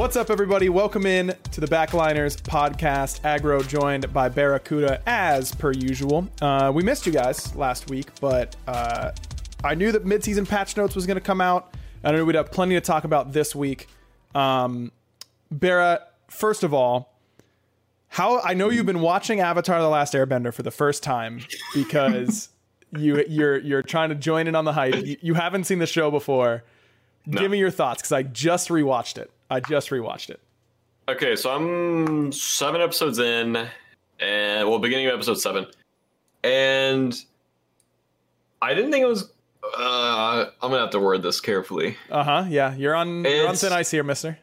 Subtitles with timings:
[0.00, 0.70] What's up, everybody?
[0.70, 3.20] Welcome in to the Backliners podcast.
[3.20, 6.26] Aggro joined by Barracuda as per usual.
[6.40, 9.10] Uh, we missed you guys last week, but uh,
[9.62, 11.74] I knew that midseason patch notes was going to come out.
[12.02, 13.88] I knew we'd have plenty to talk about this week.
[14.34, 14.90] Um,
[15.50, 17.12] Barra, first of all,
[18.08, 21.40] how I know you've been watching Avatar: The Last Airbender for the first time
[21.74, 22.48] because
[22.96, 25.04] you you're you're trying to join in on the hype.
[25.04, 26.64] You, you haven't seen the show before.
[27.28, 29.30] Give me your thoughts because I just rewatched it.
[29.50, 30.40] I just rewatched it.
[31.08, 33.56] Okay, so I'm seven episodes in,
[34.20, 35.66] and well, beginning of episode seven,
[36.44, 37.14] and
[38.62, 39.30] I didn't think it was.
[39.76, 41.96] Uh, I'm gonna have to word this carefully.
[42.10, 42.44] Uh huh.
[42.48, 44.38] Yeah, you're on you're on thin ice here, Mister.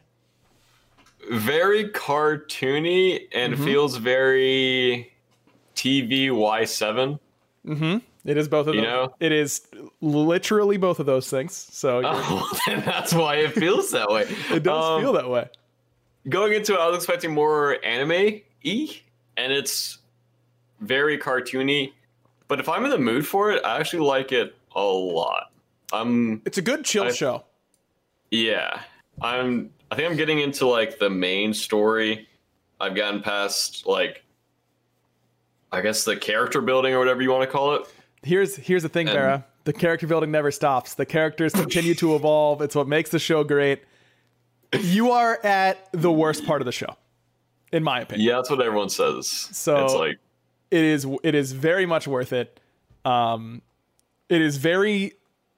[1.30, 3.64] Very cartoony and Mm-hmm.
[3.64, 5.12] feels very
[5.74, 7.18] TV Y7.
[8.28, 8.90] It is both of You them.
[8.90, 9.14] know?
[9.20, 9.66] It is
[10.02, 11.54] literally both of those things.
[11.54, 14.22] So Oh, then that's why it feels that way.
[14.50, 15.48] it does Um, feel that way.
[16.28, 19.00] Going into it, I was expecting more anime e,
[19.38, 19.98] and it's
[20.80, 21.92] very cartoony.
[22.48, 25.50] But if I'm in the mood for it, I actually like it a lot.
[25.92, 27.44] I'm It's a good chill I- show.
[28.30, 28.82] Yeah,
[29.22, 29.70] I'm.
[29.90, 32.28] I think I'm getting into like the main story.
[32.78, 34.22] I've gotten past like,
[35.72, 37.82] I guess the character building or whatever you want to call it.
[38.28, 39.44] Here's here's the thing, And- Vera.
[39.64, 40.94] The character building never stops.
[40.94, 42.62] The characters continue to evolve.
[42.62, 43.82] It's what makes the show great.
[44.80, 46.96] You are at the worst part of the show,
[47.70, 48.26] in my opinion.
[48.26, 49.28] Yeah, that's what everyone says.
[49.28, 50.18] So- it's like
[50.70, 52.60] It is it is very much worth it.
[53.04, 53.60] Um,
[54.28, 55.14] it is very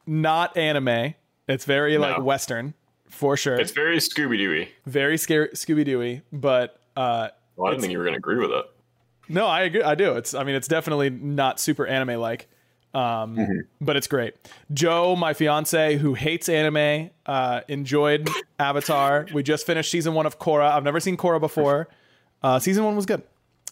[0.07, 1.15] not anime.
[1.49, 2.75] It's very like western
[3.09, 3.57] for sure.
[3.61, 4.69] it's very Scooby Dooey.
[4.87, 8.39] very scary Scooby Dooey, but uh, Well, I didn't think you were going to agree
[8.39, 8.65] with it.
[9.29, 9.83] No, I agree.
[9.83, 10.17] I do.
[10.17, 10.35] It's.
[10.35, 12.49] I mean, it's definitely not super anime like,
[12.95, 13.47] um,
[13.81, 14.35] but it's great.
[14.73, 18.29] Joe, my fiance, who hates anime, uh, enjoyed
[18.59, 19.27] Avatar.
[19.33, 20.71] We just finished season one of Korra.
[20.73, 21.89] I've never seen Korra before.
[22.43, 23.23] Uh, season one was good.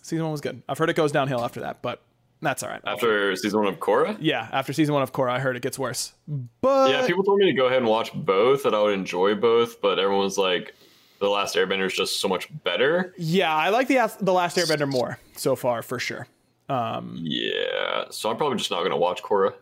[0.03, 0.63] Season one was good.
[0.69, 2.03] I've heard it goes downhill after that, but
[2.41, 2.81] That's all right.
[2.87, 4.17] After season one of Korra?
[4.21, 6.13] Yeah, after season one of Korra, I heard it gets worse.
[6.61, 9.35] But Yeah, people told me to go ahead and watch both, that I would enjoy
[9.35, 10.75] both, but everyone's like,
[11.21, 13.13] The Last Airbender is just so much better.
[13.19, 16.29] yeah, I like the the Last Airbender more so far for sure.
[16.69, 19.55] Yeah, so I'm probably just not going to watch Korra.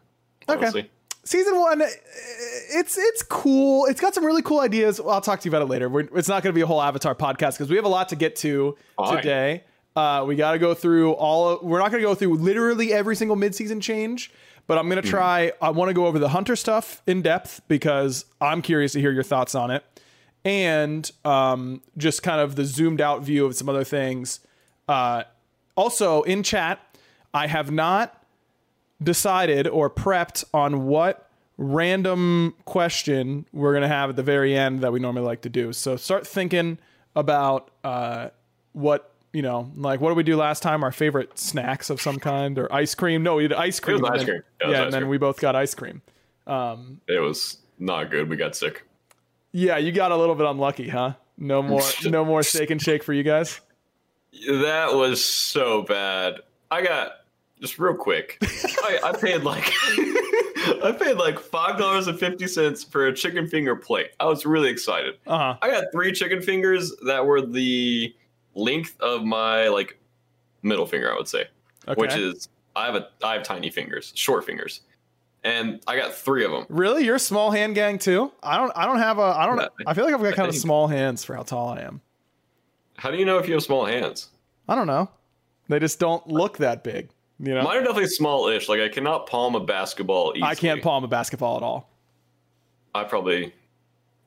[0.49, 0.89] Honestly.
[1.25, 1.87] season one uh,
[2.71, 3.87] it's it's cool.
[3.87, 5.01] It's got some really cool ideas.
[5.01, 5.89] I'll talk to you about it later.
[5.89, 8.09] We're, it's not going to be a whole avatar podcast because we have a lot
[8.11, 9.17] to get to Fine.
[9.17, 9.65] today.
[9.97, 12.93] Uh, we got to go through all of, we're not going to go through literally
[12.93, 14.31] every single midseason change
[14.67, 17.63] but i'm going to try i want to go over the hunter stuff in depth
[17.67, 19.83] because i'm curious to hear your thoughts on it.
[20.45, 24.39] And um, just kind of the zoomed out view of some other things.
[24.87, 25.25] Uh,
[25.75, 26.79] also in chat
[27.35, 28.23] i have not
[29.03, 31.29] decided or prepped on what
[31.59, 35.49] random question we're going to have at the very end that we normally like to
[35.49, 35.73] do.
[35.73, 36.79] So start thinking
[37.15, 38.29] about uh,
[38.73, 40.85] what, you know, like what did we do last time?
[40.85, 43.23] Our favorite snacks of some kind or ice cream?
[43.23, 44.01] No, we did ice cream.
[44.03, 44.43] was ice cream.
[44.61, 45.11] Yeah, Yeah, ice and then cream.
[45.11, 46.03] we both got ice cream.
[46.47, 48.29] It was not good.
[48.29, 48.85] We got sick.
[49.53, 51.15] Yeah, you got a little bit unlucky, huh?
[51.39, 53.61] No more, no more steak and shake for you guys.
[54.47, 56.41] That was so bad.
[56.71, 57.13] I got
[57.61, 58.39] just real quick.
[58.43, 59.73] I, I paid like
[60.83, 64.11] I paid like five dollars and fifty cents for a chicken finger plate.
[64.21, 65.15] I was really excited.
[65.27, 65.59] Uh huh.
[65.63, 68.15] I got three chicken fingers that were the
[68.55, 69.99] length of my like
[70.63, 71.45] middle finger, I would say,
[71.89, 72.01] Okay.
[72.01, 74.81] which is I have a I have tiny fingers, short fingers,
[75.45, 76.67] and I got three of them.
[76.69, 78.33] really you're a small hand gang too.
[78.43, 78.73] I don't.
[78.75, 79.23] I don't have a.
[79.23, 79.57] I don't.
[79.57, 82.01] No, I feel like I've got kind of small hands for how tall I am.
[82.97, 84.29] How do you know if you have small hands?
[84.69, 85.09] I don't know.
[85.69, 87.11] They just don't look that big.
[87.39, 87.63] You know.
[87.63, 88.69] Mine are definitely small-ish.
[88.69, 90.51] Like I cannot palm a basketball easily.
[90.51, 91.91] I can't palm a basketball at all.
[92.95, 93.53] I probably,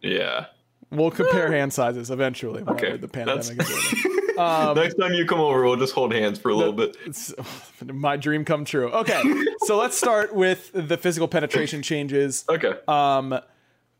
[0.02, 0.46] yeah.
[0.92, 2.64] We'll compare hand sizes eventually.
[2.68, 3.60] Okay, The pandemic.
[4.40, 6.96] Um, Next time you come over, we'll just hold hands for a little bit.
[7.06, 7.34] It's
[7.86, 8.90] my dream come true.
[8.90, 9.22] Okay,
[9.66, 12.46] so let's start with the physical penetration changes.
[12.50, 12.72] Okay.
[12.88, 13.38] Um,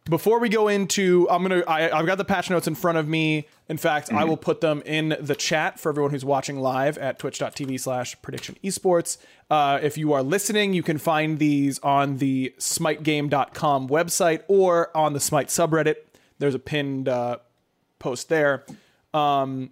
[0.10, 3.08] before we go into, I'm gonna, I, I've got the patch notes in front of
[3.08, 3.48] me.
[3.70, 7.20] In fact, I will put them in the chat for everyone who's watching live at
[7.20, 9.18] twitch.tv slash prediction esports.
[9.50, 15.14] Uh, if you are listening, you can find these on the smitegame.com website or on
[15.14, 15.96] the Smite subreddit.
[16.40, 17.38] There's a pinned uh,
[18.00, 18.66] post there.
[19.14, 19.72] Um,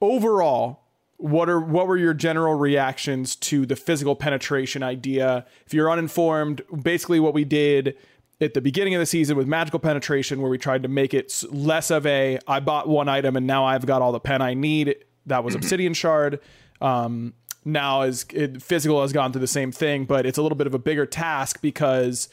[0.00, 0.80] overall,
[1.16, 5.46] what are what were your general reactions to the physical penetration idea?
[5.64, 7.96] If you're uninformed, basically what we did
[8.44, 11.42] at the beginning of the season with magical penetration, where we tried to make it
[11.50, 14.54] less of a I bought one item and now I've got all the pen I
[14.54, 14.96] need.
[15.26, 16.40] That was Obsidian Shard.
[16.80, 20.56] Um, now is it, physical has gone through the same thing, but it's a little
[20.56, 22.28] bit of a bigger task because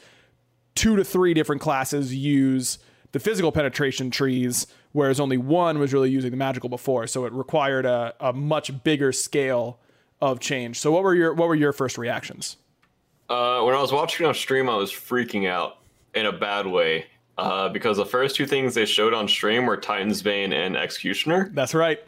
[0.76, 2.78] two to three different classes use
[3.14, 7.08] the physical penetration trees, whereas only one was really using the magical before.
[7.08, 9.80] So it required a, a much bigger scale
[10.22, 10.80] of change.
[10.80, 12.58] So what were your what were your first reactions?
[13.30, 15.78] Uh, when I was watching on stream, I was freaking out
[16.16, 17.06] in a bad way
[17.38, 21.50] uh, because the first two things they showed on stream were Titan's Bane and Executioner.
[21.54, 22.00] That's right.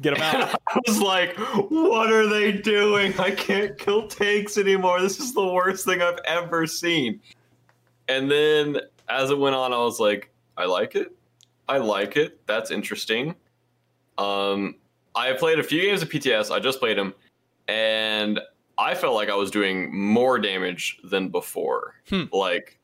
[0.00, 0.60] Get them out.
[0.68, 1.36] I was like,
[1.70, 3.18] what are they doing?
[3.18, 5.00] I can't kill tanks anymore.
[5.00, 7.20] This is the worst thing I've ever seen.
[8.08, 11.14] And then as it went on, I was like, I like it.
[11.68, 12.44] I like it.
[12.46, 13.34] That's interesting.
[14.18, 14.76] Um,
[15.14, 16.50] I played a few games of PTS.
[16.50, 17.14] I just played them,
[17.68, 18.40] and
[18.78, 21.94] I felt like I was doing more damage than before.
[22.32, 22.79] Like,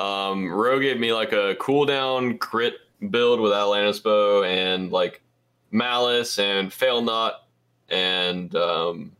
[0.00, 2.74] um, Ro gave me like a cooldown crit
[3.10, 5.20] build with Atlantis bow and like
[5.70, 7.44] Malice and Fail Not,
[7.90, 9.12] and um,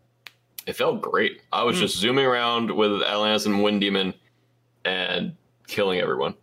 [0.66, 1.42] it felt great.
[1.52, 4.14] I was just zooming around with Atlantis and Wind Demon
[4.84, 6.34] and killing everyone.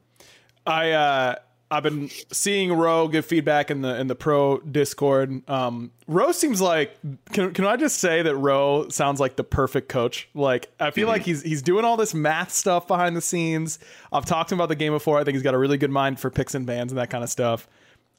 [0.66, 1.36] I uh
[1.70, 5.48] I've been seeing Ro give feedback in the in the pro Discord.
[5.50, 6.98] Um, Ro seems like
[7.34, 10.30] can can I just say that Ro sounds like the perfect coach.
[10.34, 13.80] Like I feel like he's he's doing all this math stuff behind the scenes.
[14.14, 15.20] I've talked to him about the game before.
[15.20, 17.24] I think he's got a really good mind for picks and bans and that kind
[17.24, 17.68] of stuff.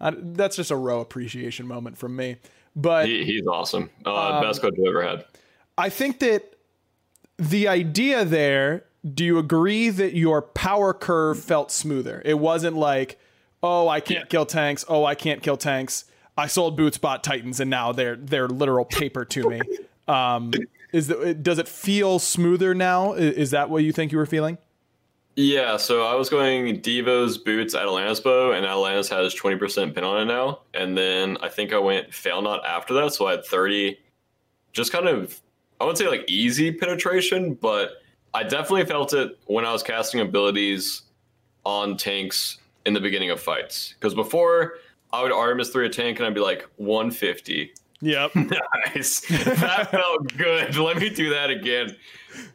[0.01, 2.37] I, that's just a Ro appreciation moment from me.
[2.77, 3.91] But He, he's awesome.
[4.05, 5.25] Uh, best coach I've ever had.
[5.79, 6.55] I think that
[7.39, 12.21] the idea there, do you agree that your power curve felt smoother?
[12.25, 13.19] It wasn't like,
[13.63, 14.85] oh, I can't kill tanks.
[14.89, 16.05] Oh, I can't kill tanks.
[16.37, 19.61] I sold boots, bought titans, and now they're they're literal paper to me.
[20.09, 20.53] Um,
[20.91, 23.13] is the, does it feel smoother now?
[23.13, 24.57] Is that what you think you were feeling?
[25.37, 30.23] Yeah, so I was going Devo's boots Atalanta's bow, and Atalanta's has 20% pin on
[30.23, 30.61] it now.
[30.75, 33.99] And then I think I went Fail Not after that, so I had 30.
[34.73, 35.39] Just kind of,
[35.81, 38.03] I wouldn't say like easy penetration, but
[38.35, 41.03] I definitely felt it when I was casting abilities
[41.65, 43.95] on tanks in the beginning of fights.
[43.99, 44.75] Because before,
[45.13, 48.35] I would Artemis 3 a tank and I'd be like 150, Yep.
[48.37, 49.21] nice.
[49.21, 50.77] That felt good.
[50.77, 51.97] Let me do that again.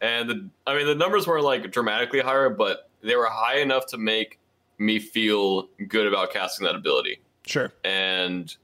[0.00, 3.86] And the, I mean, the numbers weren't like dramatically higher, but they were high enough
[3.88, 4.38] to make
[4.78, 7.20] me feel good about casting that ability.
[7.46, 7.72] Sure.
[7.84, 8.54] And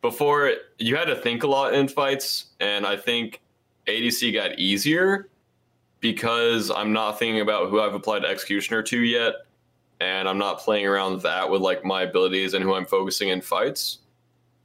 [0.00, 3.40] before, you had to think a lot in fights, and I think
[3.86, 5.28] ADC got easier
[6.00, 9.34] because I'm not thinking about who I've applied Executioner to yet,
[10.02, 13.40] and I'm not playing around that with like my abilities and who I'm focusing in
[13.40, 13.98] fights.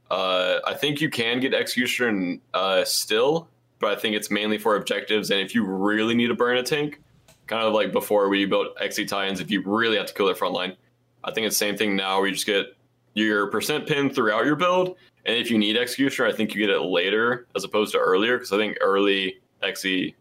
[0.10, 3.48] Uh, I think you can get execution uh, still,
[3.80, 5.32] but I think it's mainly for objectives.
[5.32, 7.02] And if you really need to burn a tank,
[7.46, 10.36] kind of like before we built XE Titans, if you really have to kill their
[10.36, 10.76] front line,
[11.24, 12.68] I think it's the same thing now you just get
[13.14, 14.96] your percent pin throughout your build.
[15.26, 18.38] And if you need Executioner, I think you get it later as opposed to earlier
[18.38, 20.14] because I think early XE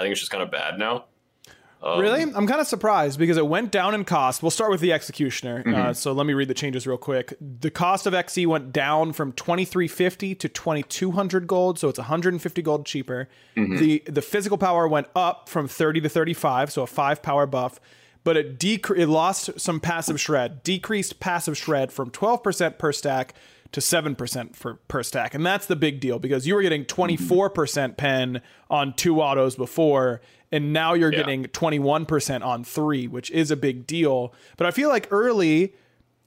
[0.00, 1.04] I think it's just kind of bad now.
[1.82, 2.22] Um, really?
[2.22, 4.42] I'm kind of surprised because it went down in cost.
[4.42, 5.60] We'll start with the executioner.
[5.60, 5.80] Uh, mm-hmm.
[5.88, 7.32] Uh, so let me read the changes real quick.
[7.40, 12.84] The cost of XE went down from 2350 to 2200 gold, so it's 150 gold
[12.84, 13.28] cheaper.
[13.56, 13.76] Mm-hmm.
[13.76, 17.80] The the physical power went up from 30 to 35, so a 5 power buff,
[18.24, 20.62] but it decre- it lost some passive shred.
[20.62, 23.34] Decreased passive shred from 12% per stack
[23.72, 25.34] to 7% for per stack.
[25.34, 30.20] And that's the big deal because you were getting 24% pen on two autos before
[30.52, 31.18] and now you're yeah.
[31.18, 34.34] getting 21% on 3, which is a big deal.
[34.56, 35.74] But I feel like early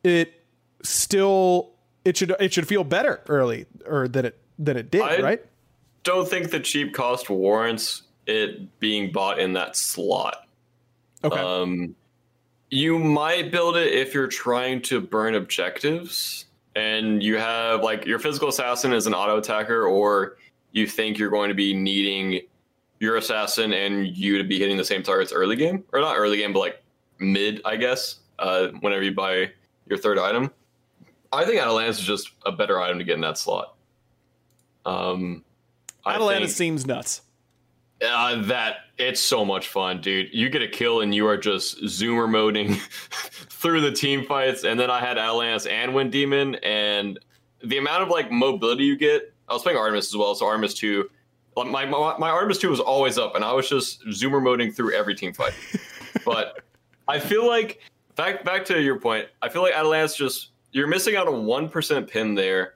[0.03, 0.33] it
[0.81, 1.71] still
[2.03, 5.45] it should it should feel better early or that it that it did, I right?
[6.03, 10.47] Don't think the cheap cost warrants it being bought in that slot.
[11.23, 11.39] Okay.
[11.39, 11.95] Um
[12.69, 16.45] you might build it if you're trying to burn objectives
[16.75, 20.37] and you have like your physical assassin is an auto attacker, or
[20.71, 22.41] you think you're going to be needing
[22.99, 26.37] your assassin and you to be hitting the same targets early game, or not early
[26.37, 26.83] game, but like
[27.19, 28.19] mid, I guess.
[28.39, 29.51] Uh, whenever you buy
[29.87, 30.49] your third item,
[31.31, 33.75] I think Atalanta's is just a better item to get in that slot.
[34.85, 35.43] Um,
[36.05, 37.21] Atalanta seems nuts.
[38.03, 40.29] Uh, that it's so much fun, dude.
[40.33, 42.73] You get a kill and you are just zoomer moding
[43.49, 44.63] through the team fights.
[44.63, 47.19] And then I had Atlas and Wind Demon, and
[47.63, 49.33] the amount of like mobility you get.
[49.47, 51.09] I was playing Artemis as well, so Artemis two.
[51.55, 54.93] My, my my Artemis two was always up, and I was just zoomer moding through
[54.93, 55.53] every team fight.
[56.25, 56.61] but
[57.07, 57.79] I feel like
[58.15, 59.27] back back to your point.
[59.41, 62.75] I feel like Atalanta's just you're missing out on one percent pin there,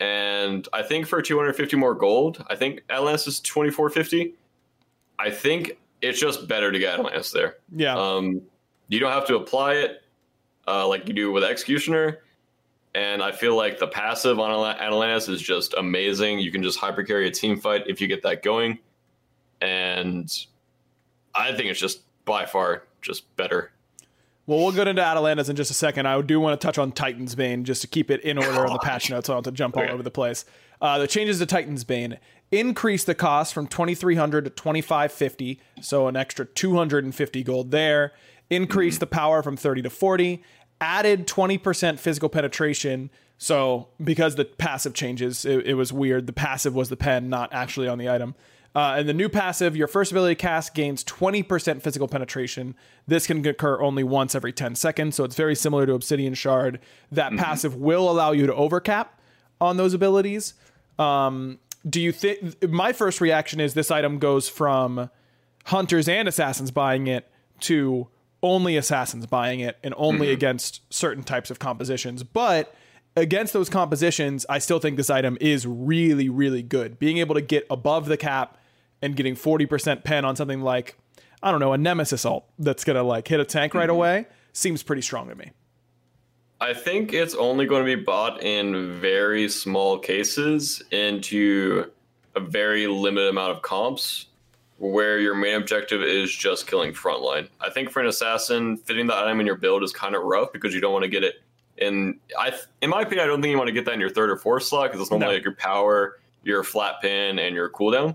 [0.00, 4.34] and I think for 250 more gold, I think Atalanta's is 2450
[5.18, 7.56] I think it's just better to get Atlantis there.
[7.74, 7.96] Yeah.
[7.96, 8.42] Um,
[8.88, 10.02] you don't have to apply it
[10.66, 12.18] uh, like you do with Executioner.
[12.94, 16.40] And I feel like the passive on Atlantis is just amazing.
[16.40, 18.78] You can just hyper carry a team fight if you get that going.
[19.62, 20.30] And
[21.34, 23.72] I think it's just by far just better.
[24.46, 26.06] Well, we'll get into Atalanta's in just a second.
[26.06, 28.72] I do want to touch on Titan's Bane just to keep it in order on
[28.72, 29.28] the patch notes.
[29.28, 29.92] So I don't have to jump all okay.
[29.92, 30.44] over the place.
[30.80, 32.18] Uh, the changes to Titan's Bane
[32.52, 38.12] increase the cost from 2300 to 2550 so an extra 250 gold there
[38.50, 39.00] increase mm-hmm.
[39.00, 40.44] the power from 30 to 40
[40.80, 46.74] added 20% physical penetration so because the passive changes it, it was weird the passive
[46.74, 48.34] was the pen not actually on the item
[48.74, 52.74] uh, and the new passive, your first ability cast gains 20% physical penetration.
[53.06, 56.80] This can occur only once every 10 seconds, so it's very similar to Obsidian Shard.
[57.10, 57.38] That mm-hmm.
[57.38, 59.20] passive will allow you to overcap
[59.60, 60.54] on those abilities.
[60.98, 65.10] Um, do you think my first reaction is this item goes from
[65.66, 67.28] hunters and assassins buying it
[67.60, 68.08] to
[68.42, 70.34] only assassins buying it and only mm-hmm.
[70.34, 72.74] against certain types of compositions but
[73.16, 77.40] against those compositions i still think this item is really really good being able to
[77.42, 78.58] get above the cap
[79.00, 80.96] and getting 40% pen on something like
[81.42, 83.78] i don't know a nemesis alt that's gonna like hit a tank mm-hmm.
[83.78, 85.52] right away seems pretty strong to me
[86.62, 91.90] I think it's only going to be bought in very small cases into
[92.36, 94.26] a very limited amount of comps
[94.78, 97.48] where your main objective is just killing frontline.
[97.60, 100.52] I think for an assassin, fitting that item in your build is kind of rough
[100.52, 101.42] because you don't want to get it
[101.78, 102.20] in.
[102.38, 104.30] I, in my opinion, I don't think you want to get that in your third
[104.30, 105.34] or fourth slot because it's normally no.
[105.34, 108.14] like your power, your flat pin, and your cooldown.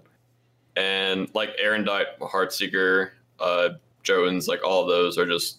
[0.77, 3.10] And like Aerondight, Heartseeker,
[3.42, 3.70] uh,
[4.06, 5.58] Jotunn's, like all those are just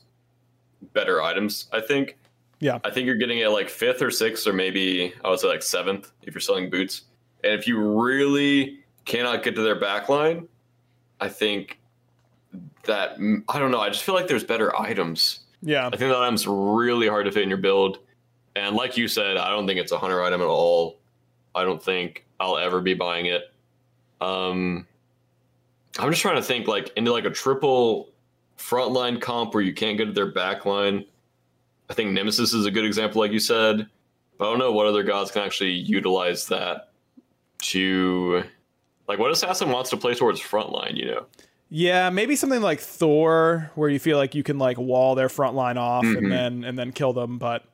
[0.95, 1.69] better items.
[1.71, 2.17] I think.
[2.61, 2.79] Yeah.
[2.85, 5.63] I think you're getting it like fifth or sixth, or maybe I would say like
[5.63, 7.03] seventh if you're selling boots.
[7.45, 10.49] And if you really cannot get to their back line,
[11.21, 11.79] I think
[12.85, 13.17] that
[13.49, 13.81] I don't know.
[13.81, 15.41] I just feel like there's better items.
[15.63, 15.87] Yeah.
[15.87, 17.99] I think that item's really hard to fit in your build.
[18.57, 20.99] And like you said, I don't think it's a hunter item at all.
[21.55, 23.53] I don't think I'll ever be buying it.
[24.21, 24.87] Um
[25.99, 28.11] I'm just trying to think like into like a triple
[28.57, 31.07] frontline comp where you can't get to their backline.
[31.91, 33.87] I think Nemesis is a good example, like you said.
[34.39, 36.91] But I don't know what other gods can actually utilize that.
[37.63, 38.45] to
[39.09, 41.27] like what assassin wants to play towards frontline, you know?
[41.71, 45.55] Yeah, maybe something like Thor, where you feel like you can like wall their front
[45.55, 46.17] line off Mm-hmm.
[46.19, 47.39] and then and then kill them.
[47.39, 47.65] But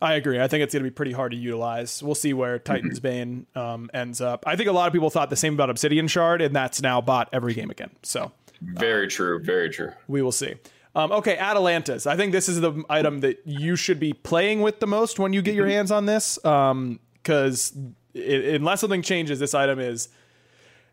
[0.00, 0.40] I agree.
[0.40, 2.02] I think it's going to be pretty hard to utilize.
[2.02, 4.44] We'll see where Titan's Bane um, ends up.
[4.46, 7.00] I think a lot of people thought the same about Obsidian Shard, and that's now
[7.00, 7.90] bought every game again.
[8.02, 9.92] So Very true, very true.
[10.08, 10.54] we will see.
[10.94, 12.06] Um, okay, Atalanta's.
[12.06, 15.32] I think this is the item that you should be playing with the most when
[15.32, 17.72] you get your hands on this, because
[18.14, 20.08] unless something changes, this item is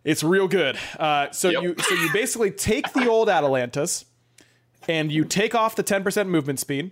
[0.05, 0.77] it's real good.
[0.97, 1.63] Uh, so Yep.
[1.63, 4.05] you so you basically take the old Atalanta's
[4.87, 6.91] and you take off the ten percent movement speed,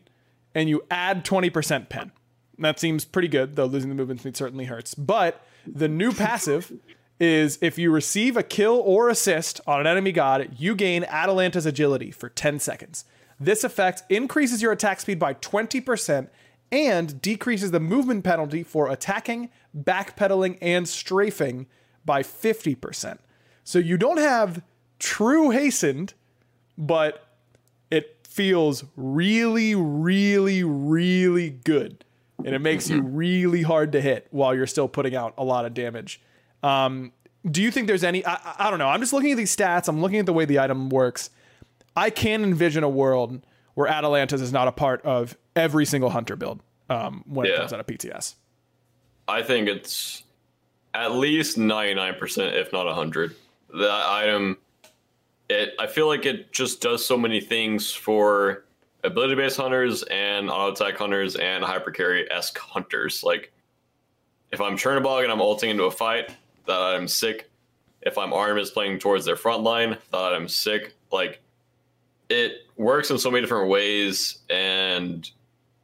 [0.53, 2.11] and you add twenty percent pen.
[2.57, 4.93] And That seems pretty good, though losing the movement speed certainly hurts.
[4.95, 6.73] But the new passive
[7.19, 11.65] is if you receive a kill or assist on an enemy god, you gain Atalanta's
[11.65, 13.05] agility for 10 seconds.
[13.39, 16.29] This effect increases your attack speed by 20%
[16.71, 21.67] and decreases the movement penalty for attacking, backpedaling, and strafing
[22.05, 23.19] by 50%.
[23.63, 24.63] So you don't have
[24.99, 26.13] true hastened,
[26.77, 27.27] but
[27.89, 32.03] it feels really, really, really good.
[32.43, 35.65] And it makes you really hard to hit while you're still putting out a lot
[35.65, 36.21] of damage.
[36.63, 37.11] Um,
[37.49, 38.25] do you think there's any?
[38.25, 38.87] I, I- don't know.
[38.89, 39.87] I'm just looking at these stats.
[39.87, 41.29] I'm looking at the way the item works.
[41.95, 46.35] I can envision a world where Atalanta's is not a part of every single hunter
[46.35, 48.35] build um, when it comes out of PTS.
[49.27, 50.23] I think it's
[50.93, 53.35] at least 99%, if not 100.
[53.73, 54.57] That item,
[55.49, 58.63] it I feel like it just does so many things for
[59.03, 63.23] ability based hunters and auto attack hunters and hyper carry esque hunters.
[63.23, 63.51] Like,
[64.51, 66.31] if I'm Chernobog and I'm ulting into a fight,
[66.67, 67.49] that I'm sick.
[68.01, 70.95] If I'm Artemis playing towards their front line, that I'm sick.
[71.11, 71.41] Like,
[72.29, 75.29] it works in so many different ways and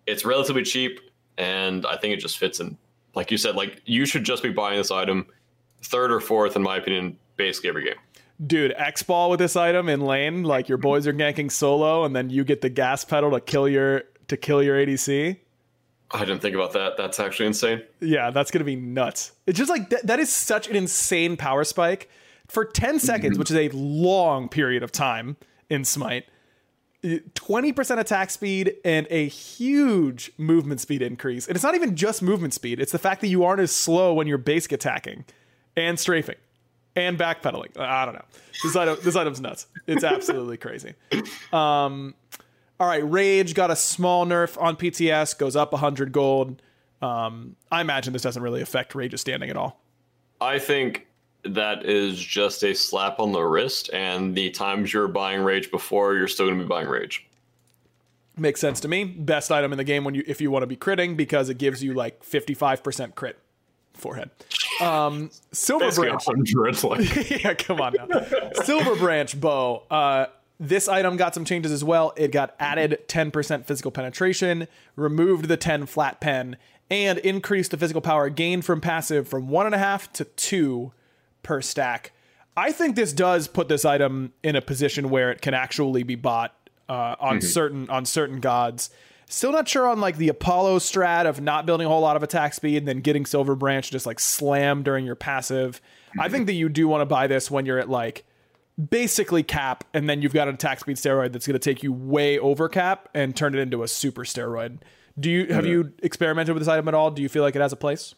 [0.05, 0.99] it's relatively cheap
[1.37, 2.77] and I think it just fits in
[3.15, 5.27] like you said, like you should just be buying this item
[5.81, 7.95] third or fourth, in my opinion, basically every game.
[8.45, 12.15] Dude, X ball with this item in lane, like your boys are ganking solo, and
[12.15, 15.37] then you get the gas pedal to kill your to kill your ADC.
[16.13, 16.95] I didn't think about that.
[16.95, 17.81] That's actually insane.
[17.99, 19.31] Yeah, that's gonna be nuts.
[19.47, 22.09] It's just like that, that is such an insane power spike
[22.47, 25.37] for 10 seconds, which is a long period of time
[25.69, 26.25] in Smite.
[27.03, 31.47] 20% attack speed and a huge movement speed increase.
[31.47, 34.13] And it's not even just movement speed, it's the fact that you aren't as slow
[34.13, 35.25] when you're basic attacking
[35.75, 36.35] and strafing
[36.95, 37.77] and backpedaling.
[37.77, 38.25] I don't know.
[38.63, 39.67] This item this item's nuts.
[39.87, 40.93] It's absolutely crazy.
[41.51, 42.13] Um
[42.79, 46.61] all right, Rage got a small nerf on PTS, goes up 100 gold.
[47.01, 49.81] Um, I imagine this doesn't really affect Rage's standing at all.
[50.41, 51.07] I think
[51.43, 56.15] that is just a slap on the wrist, and the times you're buying Rage before,
[56.15, 57.27] you're still going to be buying Rage.
[58.37, 59.03] Makes sense to me.
[59.03, 61.59] Best item in the game when you if you want to be critting because it
[61.59, 63.37] gives you like 55% crit
[63.93, 64.31] forehead.
[64.81, 66.83] Um, Silver Basically Branch.
[66.83, 66.83] 100.
[66.83, 68.21] Like, yeah, come on now.
[68.63, 69.83] Silver Branch bow.
[69.89, 70.25] Uh,
[70.63, 72.13] this item got some changes as well.
[72.15, 76.55] It got added 10% physical penetration, removed the 10 flat pen,
[76.89, 80.93] and increased the physical power gained from passive from one and a half to two
[81.43, 82.13] per stack.
[82.55, 86.15] I think this does put this item in a position where it can actually be
[86.15, 86.55] bought
[86.87, 88.89] uh, on certain on certain gods.
[89.27, 92.23] Still not sure on like the Apollo strat of not building a whole lot of
[92.23, 95.81] attack speed and then getting Silver Branch just like slam during your passive.
[96.19, 98.23] I think that you do want to buy this when you're at like
[98.89, 101.93] basically cap, and then you've got an attack speed steroid that's going to take you
[101.93, 104.79] way over cap and turn it into a super steroid.
[105.19, 107.11] Do you have you experimented with this item at all?
[107.11, 108.15] Do you feel like it has a place?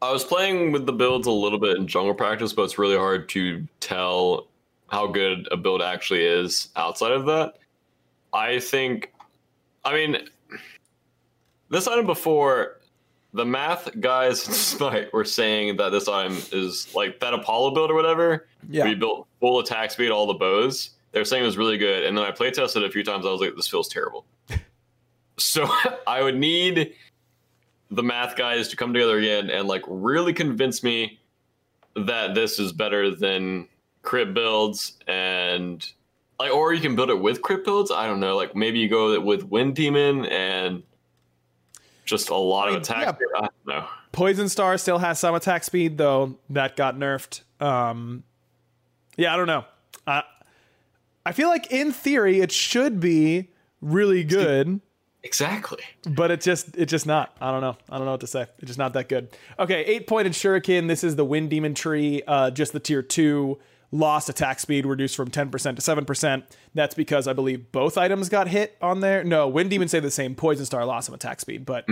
[0.00, 2.96] I was playing with the builds a little bit in jungle practice, but it's really
[2.96, 4.46] hard to tell
[4.86, 7.54] how good a build actually is outside of that.
[8.32, 9.12] I think,
[9.84, 10.18] I mean,
[11.70, 12.77] this item before,
[13.32, 17.94] the math guys Smite were saying that this item is like that Apollo build or
[17.94, 18.46] whatever.
[18.68, 18.84] Yeah.
[18.84, 20.90] We built full attack speed, all the bows.
[21.12, 22.04] They're saying it was really good.
[22.04, 23.24] And then I play tested it a few times.
[23.26, 24.24] I was like, this feels terrible.
[25.38, 25.68] so
[26.06, 26.94] I would need
[27.90, 31.18] the math guys to come together again and like really convince me
[31.96, 33.66] that this is better than
[34.02, 35.90] crit builds and
[36.38, 38.88] like or you can build it with crit builds i don't know like maybe you
[38.88, 40.82] go with wind demon and
[42.08, 43.14] just a lot of attack yeah.
[43.14, 43.26] speed.
[43.36, 47.42] i don't know Poison Star still has some attack speed, though that got nerfed.
[47.60, 48.24] Um,
[49.16, 49.64] yeah, I don't know.
[50.06, 50.22] I
[51.26, 54.80] I feel like in theory it should be really good,
[55.22, 57.36] exactly but it just it's just not.
[57.40, 57.76] I don't know.
[57.90, 58.46] I don't know what to say.
[58.58, 59.28] It's just not that good.
[59.58, 60.88] Okay, eight pointed Shuriken.
[60.88, 62.22] This is the Wind Demon tree.
[62.26, 63.58] Uh, just the tier two.
[63.90, 66.42] Lost attack speed reduced from 10% to 7%.
[66.74, 69.24] That's because I believe both items got hit on there.
[69.24, 70.34] No, Wind Demon say the same.
[70.34, 71.86] Poison Star lost some attack speed, but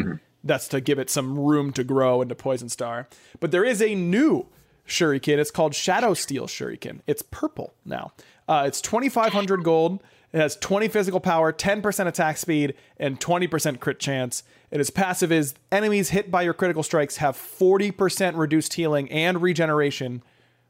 [0.45, 3.09] that's to give it some room to grow into Poison Star.
[3.41, 4.47] But there is a new
[4.87, 5.39] shuriken.
[5.39, 7.01] It's called Shadow Steel Shuriken.
[7.07, 8.13] It's purple now.
[8.49, 10.03] Uh, it's 2,500 gold.
[10.33, 14.43] It has 20 physical power, 10% attack speed, and 20% crit chance.
[14.71, 19.41] And its passive is enemies hit by your critical strikes have 40% reduced healing and
[19.41, 20.23] regeneration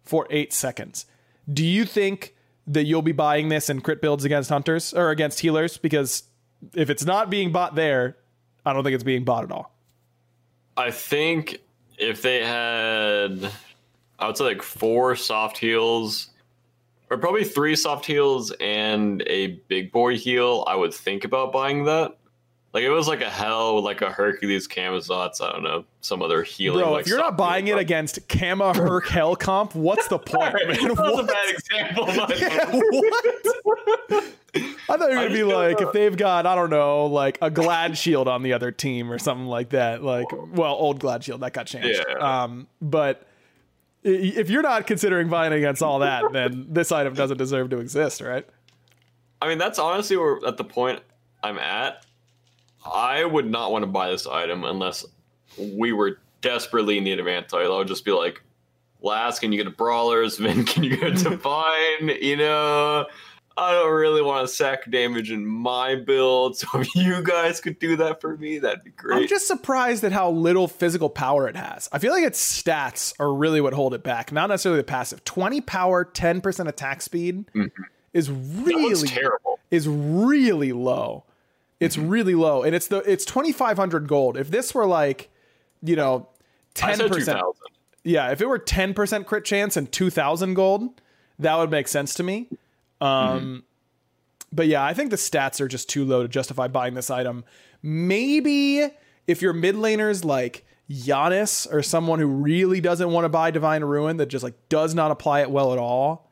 [0.05, 1.07] for eight seconds.
[1.53, 2.35] Do you think
[2.67, 5.79] that you'll be buying this in crit builds against hunters or against healers?
[5.79, 6.25] Because
[6.75, 8.17] if it's not being bought there,
[8.65, 9.73] I don't think it's being bought at all.
[10.77, 11.61] I think
[11.99, 13.51] if they had,
[14.19, 16.31] I would say like four soft heals,
[17.09, 21.85] or probably three soft heals and a big boy heal, I would think about buying
[21.85, 22.19] that.
[22.77, 26.43] Like it was like a Hel, like a Hercules Camazotz, I don't know, some other
[26.43, 26.81] healing.
[26.85, 30.53] Bro, like if you're not buying it against Kama Herc Hel comp, what's the point,
[30.53, 30.69] man?
[30.83, 31.27] that was a What?
[31.27, 32.05] bad example.
[32.05, 34.25] but- what?
[34.91, 37.39] I thought you were gonna be like don't if they've got I don't know like
[37.41, 40.03] a Glad Shield on the other team or something like that.
[40.03, 41.99] Like well, old Glad Shield that got changed.
[42.07, 42.43] Yeah.
[42.43, 43.27] Um, but
[44.03, 48.21] if you're not considering buying against all that, then this item doesn't deserve to exist,
[48.21, 48.47] right?
[49.41, 51.01] I mean, that's honestly where at the point
[51.43, 52.03] I'm at.
[52.93, 55.05] I would not want to buy this item unless
[55.59, 57.57] we were desperately in need of anti.
[57.59, 58.43] I would just be like,
[59.03, 60.39] Last, can you get a brawlers?
[60.39, 62.09] Vin, can you get a divine?
[62.21, 63.07] You know,
[63.59, 66.57] I don't really want to sack damage in my build.
[66.59, 69.23] So if you guys could do that for me, that'd be great.
[69.23, 71.89] I'm just surprised at how little physical power it has.
[71.93, 75.25] I feel like its stats are really what hold it back, not necessarily the passive.
[75.25, 77.45] 20 power, 10% attack speed
[78.13, 78.65] is Mm-hmm.
[78.65, 79.59] looks really terrible.
[79.71, 81.25] is really low.
[81.81, 82.09] It's Mm-hmm.
[82.09, 84.37] really low, and it's the it's 2,500 gold.
[84.37, 85.31] If this were like,
[85.83, 86.29] you know,
[86.75, 87.43] 10%,
[88.05, 91.01] yeah, if it were 10% crit chance and 2,000 gold,
[91.39, 92.49] that would make sense to me.
[93.01, 93.57] Um, Mm-hmm.
[94.53, 97.45] but yeah, I think the stats are just too low to justify buying this item.
[97.83, 98.87] Maybe
[99.27, 103.83] if your mid laner's like Janus or someone who really doesn't want to buy Divine
[103.85, 106.31] Ruin that just like does not apply it well at all,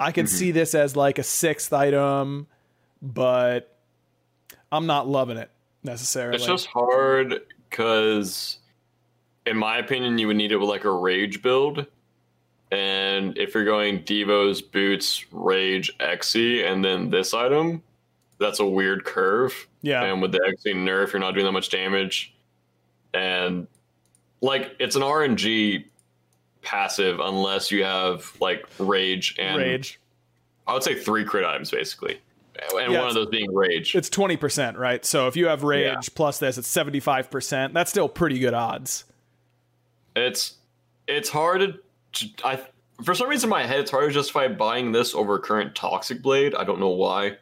[0.00, 0.36] I could Mm-hmm.
[0.36, 2.46] see this as like a sixth item,
[3.02, 3.75] but
[4.76, 5.50] I'm not loving it
[5.82, 6.36] necessarily.
[6.36, 8.58] It's just hard because,
[9.46, 11.86] in my opinion, you would need it with like a rage build.
[12.70, 17.82] And if you're going Devo's boots, rage, Xe, and then this item,
[18.38, 19.66] that's a weird curve.
[19.82, 20.02] Yeah.
[20.02, 22.34] And with the Xe nerf, you're not doing that much damage.
[23.14, 23.66] And
[24.40, 25.84] like it's an RNG
[26.62, 30.00] passive unless you have like rage and rage.
[30.66, 32.20] I would say three crit items basically.
[32.78, 33.94] And Yeah, one of those being rage.
[33.94, 35.04] It's 20%, right?
[35.04, 36.00] So if you have rage Yeah.
[36.14, 37.72] plus this, it's 75%.
[37.74, 39.04] That's still pretty good odds.
[40.14, 40.54] It's
[41.06, 41.78] it's hard
[42.14, 42.60] to I
[43.04, 46.22] for some reason in my head it's hard to justify buying this over current Toxic
[46.22, 46.54] Blade.
[46.54, 47.36] I don't know why.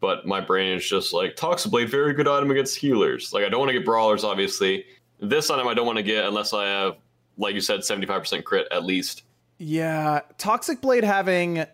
[0.00, 3.32] But my brain is just like Toxic Blade, very good item against healers.
[3.32, 4.84] Like I don't want to get brawlers, obviously.
[5.20, 6.96] This item I don't want to get unless I have,
[7.38, 9.22] like you said, seventy five percent crit at least.
[9.58, 11.64] Yeah, Toxic Blade having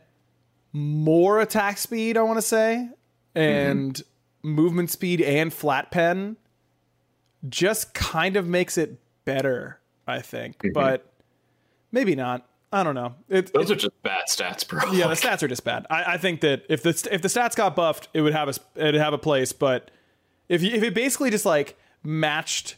[0.73, 2.89] more attack speed, I want to say,
[3.35, 4.01] and
[4.43, 6.37] movement speed and flat pen
[7.49, 10.59] just kind of makes it better, I think.
[10.59, 10.73] Mm-hmm.
[10.73, 11.13] But
[11.91, 12.47] maybe not.
[12.75, 13.15] I don't know.
[13.29, 14.93] It, Those it- are just bad stats, bro.
[14.93, 15.87] yeah, the stats are just bad.
[15.91, 18.55] I, I think that if the if the stats got buffed, it would have a
[18.77, 19.53] it'd have a place.
[19.53, 19.91] But
[20.49, 22.77] if you, if it basically just like matched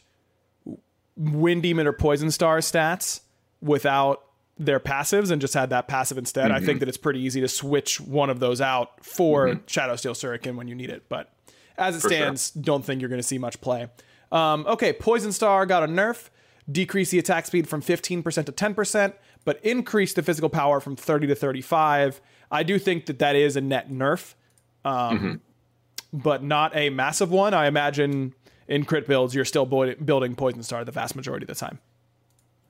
[1.15, 3.21] Wind Demon or Poison Star stats
[3.61, 4.21] without
[4.57, 7.47] their passives and just had that passive instead, I think that it's pretty easy to
[7.47, 11.09] switch one of those out for Shadow Steel Shuriken when you need it.
[11.09, 11.29] But
[11.77, 12.09] as it sure.
[12.09, 13.89] stands, don't think you're going to see much play.
[14.31, 16.29] Um, okay, Poison Star got a nerf,
[16.71, 19.13] decrease the attack speed from 15% to 10%,
[19.43, 22.21] but increase the physical power from 30 to 35.
[22.49, 24.35] I do think that that is a net nerf,
[24.85, 25.41] um,
[26.13, 27.53] but not a massive one.
[27.53, 28.33] I imagine
[28.67, 31.79] in crit builds, you're still building Poison Star the vast majority of the time.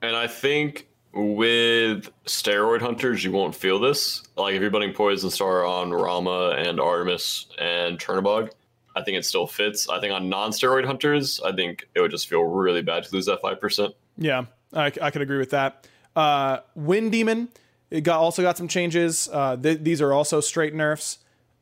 [0.02, 4.22] And I think with steroid hunters, you won't feel this.
[4.36, 8.50] Like if you're putting Poison Star on Rama and Artemis and Chernobog,
[8.94, 9.88] I think it still fits.
[9.88, 13.26] I think on non-steroid hunters, I think it would just feel really bad to lose
[13.26, 13.94] that five percent.
[14.16, 15.86] Yeah, I, I could agree with that.
[16.14, 17.48] Uh, Wind Demon
[17.90, 19.28] it got also got some changes.
[19.32, 21.18] Uh, th- these are also straight nerfs,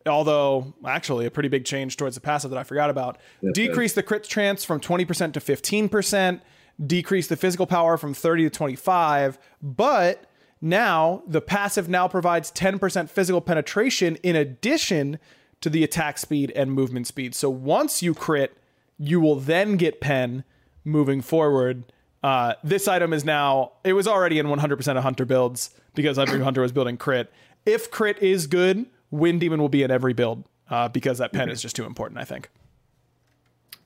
[0.06, 3.18] although actually a pretty big change towards the passive that I forgot about.
[3.52, 6.40] Decrease the crit chance from 20% to 15%.
[6.84, 9.38] Decrease the physical power from 30 to 25.
[9.62, 10.24] But
[10.60, 15.18] now the passive now provides 10% physical penetration in addition
[15.60, 17.34] to the attack speed and movement speed.
[17.34, 18.56] So once you crit,
[18.98, 20.44] you will then get pen
[20.84, 21.84] moving forward.
[22.22, 26.40] Uh, this item is now, it was already in 100% of hunter builds because every
[26.40, 27.32] hunter was building crit.
[27.66, 31.48] If crit is good, Wind Demon will be in every build uh, because that pen
[31.48, 32.48] is just too important, I think.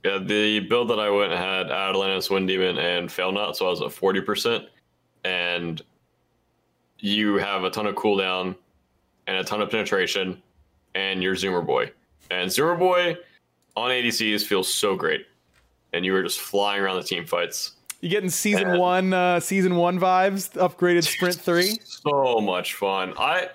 [0.05, 3.71] Yeah, the build that I went had Atlantis, Wind Demon, and Fail Not, so I
[3.71, 4.65] was at forty percent.
[5.25, 5.83] And
[7.01, 8.55] you have a ton of cooldown
[9.27, 10.41] and a ton of penetration,
[10.95, 11.91] and you're Zoomer Boy.
[12.31, 13.17] And Zoomer Boy
[13.77, 15.27] on ADCs feels so great.
[15.93, 17.73] And you were just flying around the team fights.
[18.01, 20.51] You getting season And- one, uh, season one vibes?
[20.53, 21.79] Upgraded Sprint three.
[21.85, 23.15] So much fun.
[23.19, 23.49] I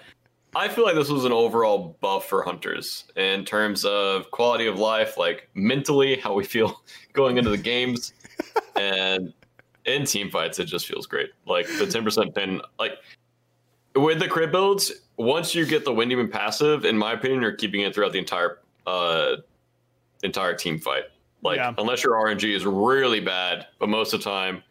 [0.56, 4.80] I feel like this was an overall buff for hunters in terms of quality of
[4.80, 6.82] life, like mentally, how we feel
[7.14, 8.14] going into the games,
[8.76, 9.34] and
[9.86, 11.32] in team fights, it just feels great.
[11.46, 12.94] Like the ten percent pin, like
[13.96, 17.54] with the crit builds, once you get the wind demon passive, in my opinion, you're
[17.54, 19.38] keeping it throughout the entire uh
[20.24, 21.04] entire team fight.
[21.42, 21.74] Like Yeah.
[21.78, 24.64] unless your RNG is really bad, but most of the time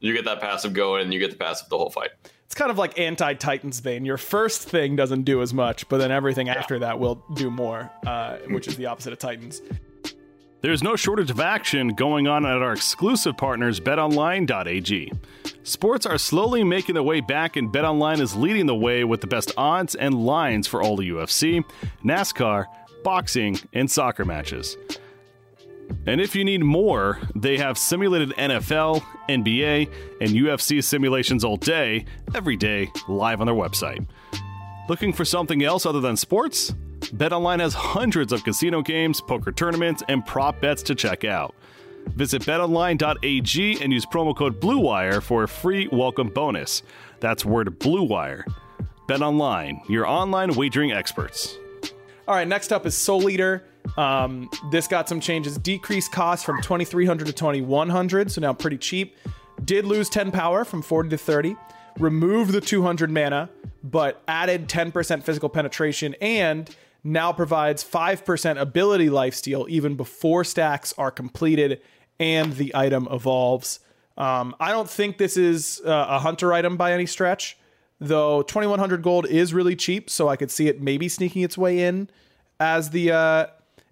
[0.00, 2.10] you get that passive going and you get the passive the whole fight.
[2.46, 4.04] It's kind of like anti Titans Bane.
[4.04, 7.90] Your first thing doesn't do as much, but then everything after that will do more,
[8.06, 9.60] uh, which is the opposite of Titans.
[10.62, 15.12] There's no shortage of action going on at our exclusive partners, betonline.ag.
[15.64, 19.26] Sports are slowly making their way back, and BetOnline is leading the way with the
[19.26, 21.64] best odds and lines for all the UFC,
[22.04, 22.66] NASCAR,
[23.02, 24.76] boxing, and soccer matches.
[26.06, 32.04] And if you need more, they have simulated NFL, NBA, and UFC simulations all day,
[32.34, 34.06] every day, live on their website.
[34.88, 36.72] Looking for something else other than sports?
[37.00, 41.54] BetOnline has hundreds of casino games, poker tournaments, and prop bets to check out.
[42.14, 46.82] Visit betonline.ag and use promo code BLUEWIRE for a free welcome bonus.
[47.20, 48.44] That's word BLUEWIRE.
[49.08, 51.58] BetOnline, your online wagering experts.
[52.28, 53.22] All right, next up is Soul.
[53.96, 55.58] Um, this got some changes.
[55.58, 59.16] Decreased cost from 2300 to 2100, so now pretty cheap.
[59.64, 61.56] Did lose 10 power from 40 to 30.
[61.98, 63.48] Removed the 200 mana,
[63.82, 71.10] but added 10% physical penetration and now provides 5% ability lifesteal even before stacks are
[71.10, 71.80] completed
[72.18, 73.80] and the item evolves.
[74.18, 77.56] Um, I don't think this is uh, a hunter item by any stretch,
[78.00, 81.82] though 2100 gold is really cheap, so I could see it maybe sneaking its way
[81.82, 82.08] in
[82.58, 83.46] as the uh,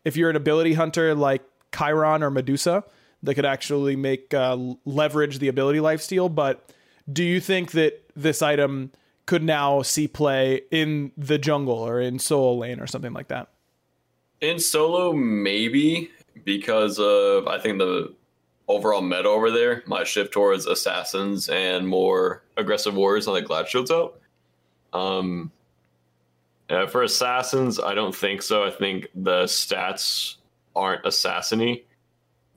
[0.04, 1.42] if you're an ability hunter like
[1.74, 2.84] Chiron or Medusa,
[3.22, 6.32] that could actually make uh, leverage the ability lifesteal.
[6.32, 6.70] But
[7.10, 8.92] do you think that this item
[9.26, 13.48] could now see play in the jungle or in solo lane or something like that?
[14.40, 16.10] In solo, maybe
[16.44, 18.12] because of I think the
[18.68, 23.68] overall meta over there might shift towards assassins and more aggressive warriors on the glad
[23.68, 24.20] shields out.
[24.92, 25.50] Um,
[26.70, 28.64] uh, for assassins, I don't think so.
[28.64, 30.36] I think the stats
[30.74, 31.84] aren't assassiny.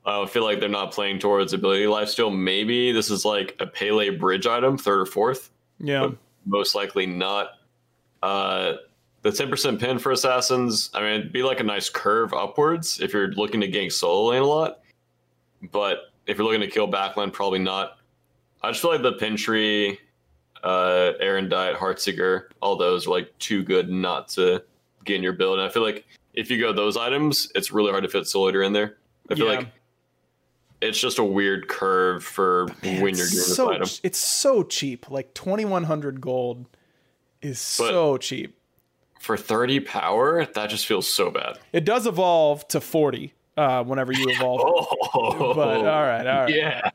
[0.05, 2.33] I feel like they're not playing towards ability lifesteal.
[2.35, 6.07] Maybe this is like a Pele bridge item, third or fourth Yeah.
[6.07, 7.49] but most likely not.
[8.23, 8.75] Uh,
[9.23, 13.11] the 10% pin for assassins, I mean, it'd be like a nice curve upwards if
[13.11, 14.79] you're looking to gank solo lane a lot.
[15.73, 17.97] But if you're looking to kill backline, probably not.
[18.61, 19.99] I just feel like the pin tree,
[20.67, 24.61] uh, Aerondight, Heartseeker, all those are like too good not to
[25.05, 25.59] get in your build.
[25.59, 28.49] And I feel like if you go those items, it's really hard to fit Soul
[28.49, 28.97] Eater in there.
[29.29, 29.59] I feel Yeah.
[29.59, 29.67] like
[30.81, 33.87] it's just a weird curve for when you're doing this so item.
[34.03, 35.09] it's so cheap.
[35.09, 36.65] Like 2100 gold
[37.41, 38.55] is But- so cheap.
[39.21, 41.57] For 30 power, that just feels so bad.
[41.73, 44.61] It does evolve to 40 uh, whenever you evolve.
[44.63, 46.53] Oh, But all right, all right.
[46.53, 46.89] Yeah,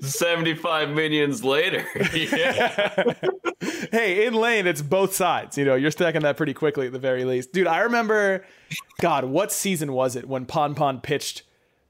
[0.00, 1.86] 75 minions later.
[2.12, 3.14] yeah.
[3.92, 5.56] hey, in lane, it's both sides.
[5.56, 7.52] You know, you're stacking that pretty quickly at the very least.
[7.52, 8.44] Dude, I remember,
[9.00, 11.42] God, what season was it when Pon Pon pitched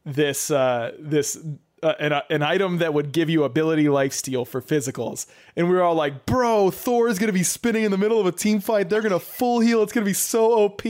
[0.05, 1.39] this uh, this
[1.83, 5.83] uh, an, an item that would give you ability lifesteal for physicals, and we were
[5.83, 8.89] all like, "Bro, Thor is gonna be spinning in the middle of a team fight.
[8.89, 9.83] They're gonna full heal.
[9.83, 10.83] It's gonna be so OP."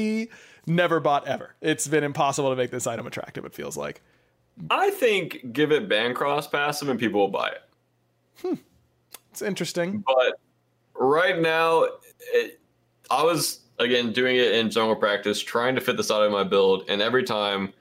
[0.69, 1.55] Never bought ever.
[1.61, 3.45] It's been impossible to make this item attractive.
[3.45, 4.01] It feels like.
[4.71, 7.63] I think give it Bancroft's passive and people will buy it.
[8.43, 8.55] Hmm.
[9.31, 10.05] It's interesting.
[10.07, 10.41] But
[10.95, 11.87] right now,
[12.33, 12.61] it,
[13.11, 16.45] I was, again, doing it in jungle practice, trying to fit this out of my
[16.45, 17.73] build, and every time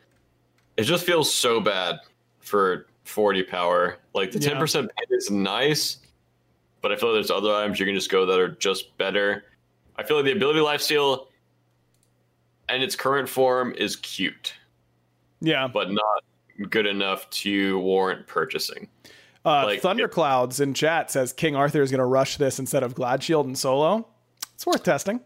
[0.78, 1.97] it just feels so bad
[2.39, 3.97] for 40 power.
[4.13, 4.52] Like the Yeah.
[4.52, 5.97] 10% pin is nice,
[6.82, 9.45] but I feel like there's other items you can just go that are just better.
[9.95, 11.27] I feel like the ability lifesteal
[12.69, 14.53] and its current form is cute,
[15.41, 15.67] Yeah.
[15.67, 16.23] but not
[16.69, 18.88] good enough to warrant purchasing.
[19.45, 22.95] Uh, Like, Thunderclouds in chat says King Arthur is going to rush this instead of
[22.95, 24.08] Glad Shield and solo.
[24.56, 25.21] It's worth testing.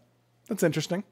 [0.48, 1.04] That's interesting.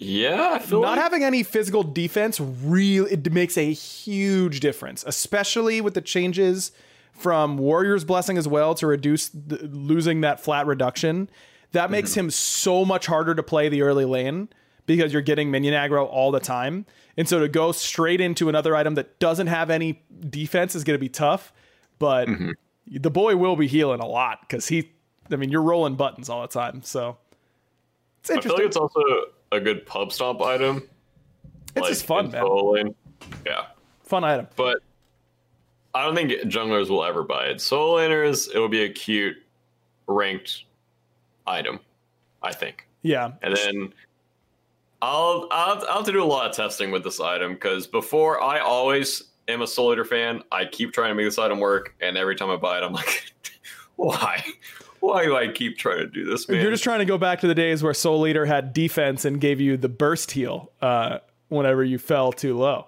[0.00, 5.02] Yeah, I feel Not like having any physical defense really it makes a huge difference,
[5.06, 6.70] especially with the changes
[7.12, 11.28] from Warrior's Blessing as well to reduce the, losing that flat reduction.
[11.72, 14.48] That makes him so much harder to play the early lane
[14.88, 16.86] because you're getting minion aggro all the time.
[17.16, 20.94] And so to go straight into another item that doesn't have any defense is going
[20.94, 21.52] to be tough.
[21.98, 22.50] But mm-hmm.
[22.90, 24.90] the boy will be healing a lot because he
[25.30, 27.18] I mean, you're rolling buttons all the time, so
[28.20, 29.00] it's I feel like it's also
[29.52, 30.88] a good pub stop item.
[31.76, 32.44] It's just fun, man.
[32.46, 32.94] lane.
[33.44, 33.66] Yeah,
[34.04, 34.48] Fun item.
[34.56, 34.78] but
[35.94, 37.60] I don't think junglers will ever buy it.
[37.60, 39.36] Solo laners, it will be a cute
[40.06, 40.64] ranked
[41.46, 41.80] item,
[42.42, 42.86] I think.
[43.02, 43.92] Yeah, And then
[45.00, 48.42] I'll I'll, I'll have to do a lot of testing with this item because before
[48.42, 50.42] I always am a Soul Eater fan.
[50.52, 52.92] I keep trying to make this item work, and every time I buy it, I'm
[52.92, 53.32] like,
[53.96, 54.44] why?
[55.00, 56.60] Why do I keep trying to do this, man?
[56.60, 59.40] You're just trying to go back to the days where Soul Eater had defense and
[59.40, 62.86] gave you the burst heal uh, whenever you fell too low.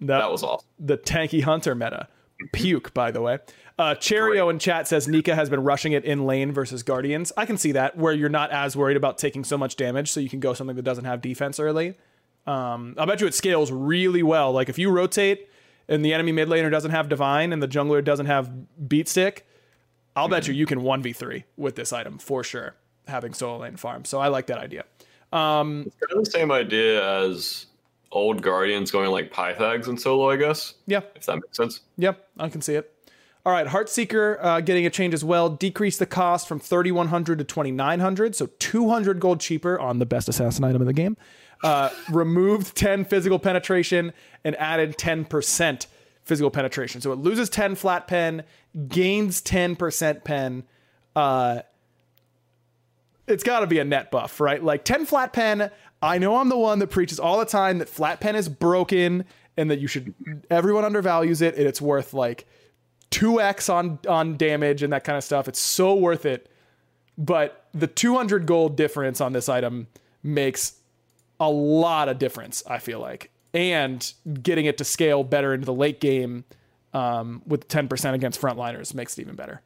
[0.00, 0.66] that was awesome.
[0.78, 2.08] the tanky hunter meta.
[2.52, 3.38] Puke, by the way.
[3.82, 7.32] Uh, Cherio in chat says Nika has been rushing it in lane versus Guardians.
[7.36, 10.20] I can see that where you're not as worried about taking so much damage, so
[10.20, 11.96] you can go something that doesn't have defense early.
[12.46, 14.52] Um, I bet you it scales really well.
[14.52, 15.48] Like if you rotate
[15.88, 19.48] and the enemy mid laner doesn't have divine and the jungler doesn't have beat stick,
[20.14, 22.76] I'll bet you you can one v three with this item for sure.
[23.08, 24.84] Having solo lane farm, so I like that idea.
[25.32, 27.66] Kind of the same idea as
[28.12, 30.74] old Guardians going like Pythags and solo, I guess.
[30.86, 31.80] Yeah, If that makes sense.
[31.98, 32.91] Yep, I can see it.
[33.44, 35.50] All right, Heartseeker uh, getting a change as well.
[35.50, 40.62] Decreased the cost from 3100 to 2900, so 200 gold cheaper on the best assassin
[40.62, 41.16] item in the game.
[41.64, 44.12] Uh, removed 10 physical penetration
[44.44, 45.86] and added 10%
[46.22, 47.00] physical penetration.
[47.00, 48.44] So it loses 10 flat pen,
[48.86, 50.62] gains 10% pen.
[51.16, 51.62] Uh,
[53.26, 54.62] it's got to be a net buff, right?
[54.62, 55.68] Like 10 flat pen.
[56.00, 59.24] I know I'm the one that preaches all the time that flat pen is broken
[59.56, 60.14] and that you should
[60.48, 62.46] everyone undervalues it and it's worth like
[63.12, 65.46] 2x on on damage and that kind of stuff.
[65.46, 66.48] It's so worth it.
[67.16, 69.86] But the 200 gold difference on this item
[70.22, 70.74] makes
[71.38, 73.30] a lot of difference, I feel like.
[73.54, 76.44] And getting it to scale better into the late game
[76.94, 79.60] um, with 10% against frontliners makes it even better.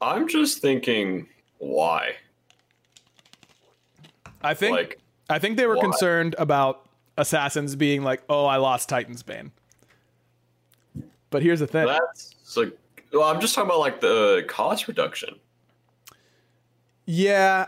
[0.00, 1.26] I'm just thinking,
[1.58, 2.14] why?
[4.40, 5.82] I think Like, I think they were why?
[5.82, 9.50] concerned about assassins being like, "Oh, I lost Titan's Bane."
[11.30, 11.86] But here's the thing.
[11.86, 12.76] that's like,
[13.12, 15.36] well, I'm just talking about like the cost reduction.
[17.06, 17.66] yeah.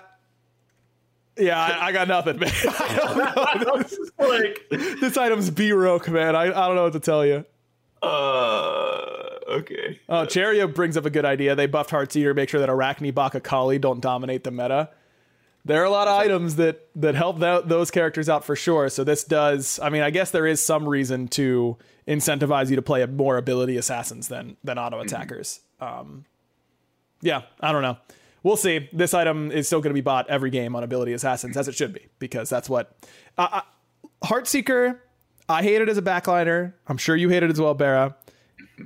[1.38, 2.50] Yeah, I, I got nothing, man.
[2.68, 3.82] I don't know.
[3.88, 4.66] This, like,
[5.00, 6.36] this item's B-Roke, man.
[6.36, 7.46] I, I don't know what to tell you.
[8.02, 10.00] uh, okay.
[10.08, 11.54] Oh, Cherio brings up a good idea.
[11.54, 14.90] They buffed Heartseeker, make sure that Arachne Baka Kali don't dominate the meta.
[15.64, 18.88] There are a lot of items that that help tho- those characters out for sure.
[18.88, 19.78] So this does.
[19.82, 21.76] I mean, I guess there is some reason to
[22.08, 25.60] incentivize you to play more ability assassins than than auto attackers.
[25.80, 26.24] Um,
[27.20, 27.98] yeah, I don't know.
[28.42, 28.88] We'll see.
[28.92, 31.74] This item is still going to be bought every game on ability assassins, as it
[31.74, 32.96] should be, because that's what.
[33.36, 33.60] Uh, uh,
[34.24, 34.98] Heartseeker,
[35.48, 36.72] I hate it as a backliner.
[36.86, 38.16] I'm sure you hate it as well, Bara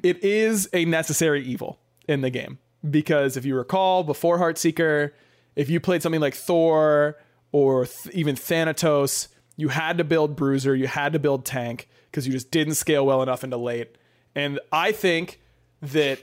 [0.03, 2.59] it is a necessary evil in the game
[2.89, 5.13] because if you recall before Heartseeker,
[5.57, 7.17] if you played something like Thor
[7.53, 12.27] or th- even Thanatos, you had to build Bruiser, you had to build Tank because
[12.27, 13.97] you just didn't scale well enough into late.
[14.35, 15.41] And I think
[15.81, 16.21] that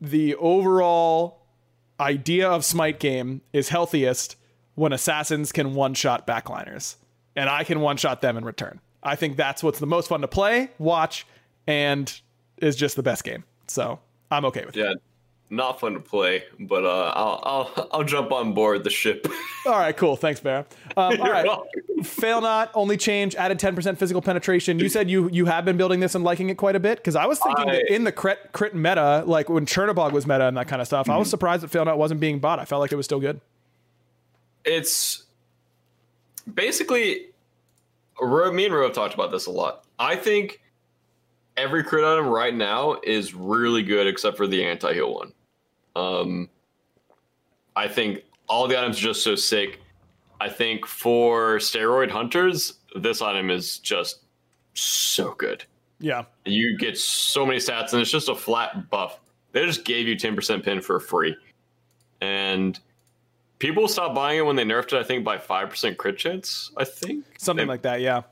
[0.00, 1.42] the overall
[2.00, 4.36] idea of Smite game is healthiest
[4.74, 6.96] when assassins can one shot backliners,
[7.36, 8.80] and I can one shot them in return.
[9.02, 11.26] I think that's what's the most fun to play, watch,
[11.66, 12.12] and
[12.58, 13.44] is just the best game.
[13.68, 14.80] So I'm okay with it.
[15.50, 19.26] Not fun to play, but uh, I'll I'll I'll jump on board the ship.
[19.66, 20.16] All right, cool.
[20.16, 20.66] Thanks, Bear.
[20.96, 21.46] Um, all right.
[22.02, 24.78] Fail not, only change, added 10% physical penetration.
[24.78, 27.14] You said you you have been building this and liking it quite a bit because
[27.16, 30.56] I was thinking that in the crit, crit meta, like when Chernobog was meta and
[30.56, 32.58] that kind of stuff, I was surprised that Fail not wasn't being bought.
[32.58, 33.40] I felt like it was still good.
[34.64, 35.24] it's
[36.52, 37.26] basically
[38.20, 39.84] me and Ro have talked about this a lot.
[39.98, 40.60] I think
[41.56, 45.32] every crit item right now is really good except for the anti-heal one.
[45.96, 46.48] Um,
[47.76, 49.80] I think all the items are just so sick.
[50.40, 54.20] I think for steroid hunters, this item is just
[54.74, 55.64] so good.
[56.00, 56.24] Yeah.
[56.44, 59.20] You get so many stats, and it's just a flat buff.
[59.52, 61.36] They just gave you 10% pen for free.
[62.20, 62.78] And
[63.60, 66.84] people stopped buying it when they nerfed it, I think, by 5% crit chance, I
[66.84, 67.24] think.
[67.38, 68.00] Something They- like that.
[68.00, 68.22] Yeah.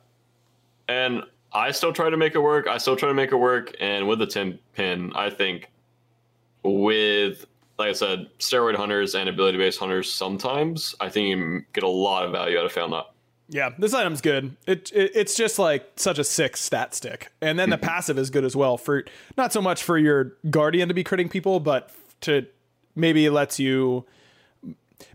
[0.88, 1.22] And
[1.54, 2.66] I still try to make it work.
[2.66, 3.74] I still try to make it work.
[3.80, 5.70] And with the 10 pen, I think
[6.62, 7.46] with,
[7.78, 11.88] like I said, steroid hunters and ability based hunters, sometimes I think you get a
[11.88, 13.12] lot of value out of Fail Not.
[13.48, 14.56] Yeah, this item's good.
[14.66, 17.84] It, it it's just like such a sick stat stick, and then the mm-hmm.
[17.84, 18.78] passive is good as well.
[18.78, 19.04] For
[19.36, 21.90] not so much for your guardian to be critting people, but
[22.22, 22.46] to
[22.94, 24.06] maybe lets you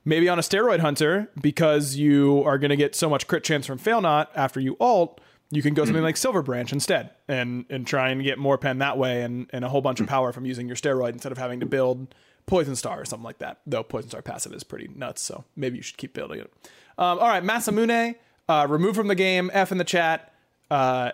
[0.06, 3.66] maybe on a steroid hunter because you are going to get so much crit chance
[3.66, 5.20] from fail not after you alt.
[5.50, 8.80] You can go something like Silver Branch instead, and and try and get more pen
[8.80, 11.38] that way, and and a whole bunch of power from using your steroid instead of
[11.38, 12.14] having to build
[12.48, 13.60] Poison Star or something like that.
[13.66, 16.52] Though Poison Star passive is pretty nuts, so maybe you should keep building it.
[16.98, 18.16] Um, all right, Masamune,
[18.50, 19.50] uh, removed from the game.
[19.54, 20.34] F in the chat.
[20.70, 21.12] Uh,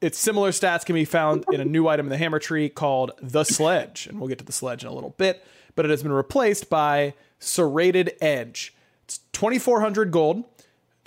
[0.00, 3.12] its similar stats can be found in a new item in the hammer tree called
[3.22, 5.44] the Sledge, and we'll get to the Sledge in a little bit.
[5.74, 8.74] But it has been replaced by Serrated Edge.
[9.04, 10.44] It's 2,400 gold,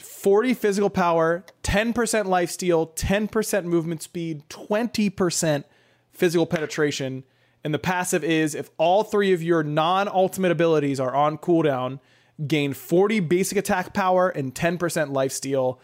[0.01, 5.63] 40 physical power, 10% lifesteal, 10% movement speed, 20%
[6.11, 7.23] physical penetration.
[7.63, 11.99] And the passive is if all three of your non ultimate abilities are on cooldown,
[12.45, 14.77] gain 40 basic attack power and 10%
[15.11, 15.77] lifesteal.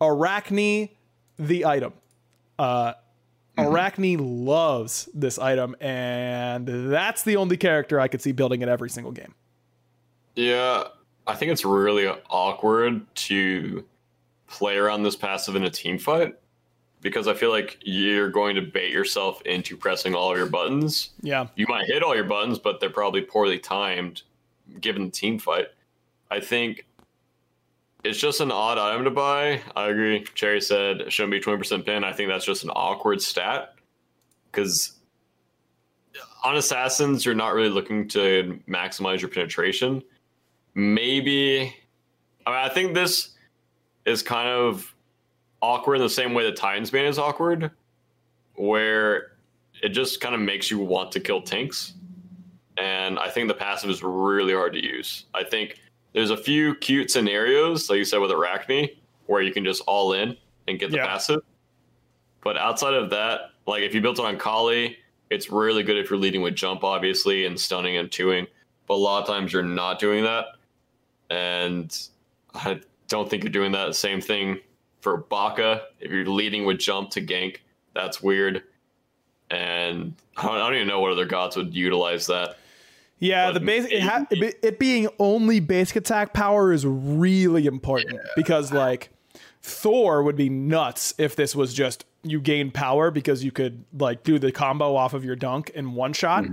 [0.00, 0.88] Arachne,
[1.38, 1.92] the item.
[2.58, 2.94] Uh,
[3.58, 8.88] Arachne loves this item, and that's the only character I could see building in every
[8.88, 9.34] single game.
[10.36, 10.84] Yeah,
[11.28, 13.84] I think it's really awkward to
[14.48, 16.34] play around this passive in a team fight
[17.00, 21.10] because I feel like you're going to bait yourself into pressing all of your buttons.
[21.20, 21.46] Yeah.
[21.54, 24.22] You might hit all your buttons, but they're probably poorly timed
[24.80, 25.66] given the team fight.
[26.30, 26.86] I think
[28.04, 29.60] it's just an odd item to buy.
[29.76, 30.24] I agree.
[30.34, 32.04] Cherry said it shouldn't be 20% pen.
[32.04, 33.74] I think that's just an awkward stat
[34.50, 34.92] because
[36.42, 40.02] on assassins, you're not really looking to maximize your penetration.
[40.78, 41.74] Maybe,
[42.46, 43.30] I mean, I think this
[44.06, 44.94] is kind of
[45.60, 47.72] awkward in the same way that Titan's Bane is awkward,
[48.54, 49.32] where
[49.82, 51.94] it just kind of makes you want to kill tanks.
[52.76, 55.24] And I think the passive is really hard to use.
[55.34, 55.80] I think
[56.12, 58.88] there's a few cute scenarios, like you said with Arachne,
[59.26, 60.36] where you can just all in
[60.68, 61.06] and get the Yeah.
[61.08, 61.40] passive.
[62.44, 64.96] But outside of that, like if you built it on Kali,
[65.28, 68.46] it's really good if you're leading with jump, obviously, and stunning and twoing.
[68.86, 70.46] But a lot of times you're not doing that.
[71.30, 71.96] And
[72.54, 73.94] I don't think you're doing that.
[73.94, 74.60] Same thing
[75.00, 75.82] for Baka.
[76.00, 77.58] If you're leading with jump to gank,
[77.94, 78.62] that's weird.
[79.50, 82.58] And I don't, I don't even know what other gods would utilize that.
[83.20, 88.20] Yeah, But the basic it, ha- it, being only basic attack power is really important
[88.36, 89.10] because like
[89.60, 94.22] Thor would be nuts if this was just you gain power because you could like
[94.22, 96.44] do the combo off of your dunk in one shot.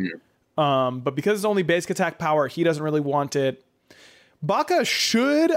[0.57, 3.63] Um, but because it's only basic attack power, he doesn't really want it.
[4.45, 5.51] Baka should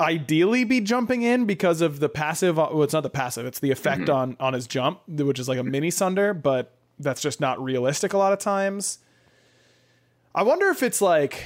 [0.00, 2.56] ideally be jumping in because of the passive.
[2.56, 5.58] Well, it's not the passive; it's the effect on on his jump, which is like
[5.58, 6.34] a mini sunder.
[6.34, 8.98] But that's just not realistic a lot of times.
[10.34, 11.44] I wonder if it's like,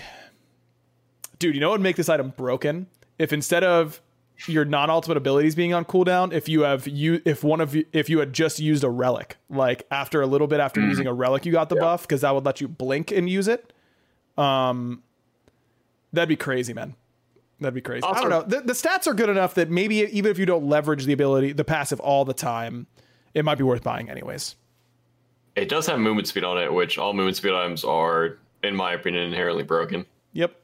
[1.38, 2.86] dude, you know what would make this item broken?
[3.18, 4.00] If instead of
[4.46, 8.08] your non-ultimate abilities being on cooldown, if you have you if one of you if
[8.10, 11.46] you had just used a relic, like after a little bit after using a relic,
[11.46, 13.72] you got the buff because that would let you blink and use it.
[14.36, 15.02] Um,
[16.12, 16.94] that'd be crazy, man.
[17.60, 18.04] That'd be crazy.
[18.06, 18.42] I don't know.
[18.42, 21.52] The, the stats are good enough that maybe even if you don't leverage the ability,
[21.52, 22.86] the passive all the time,
[23.32, 24.56] it might be worth buying anyways.
[25.54, 28.92] It does have movement speed on it, which all movement speed items are, in my
[28.92, 30.04] opinion, inherently broken.
[30.34, 30.54] Yep.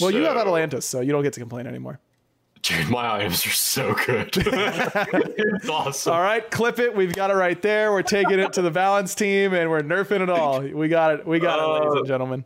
[0.00, 2.00] Well, you have So- Atalanta's, so you don't get to complain anymore.
[2.62, 4.30] Dude, my items are so good.
[4.36, 6.12] it's awesome.
[6.12, 6.94] All right, clip it.
[6.96, 7.92] We've got it right there.
[7.92, 10.60] We're taking it to the balance team, and we're nerfing it all.
[10.62, 11.26] We got it.
[11.26, 12.44] We got it, ladies Uh, and gentlemen.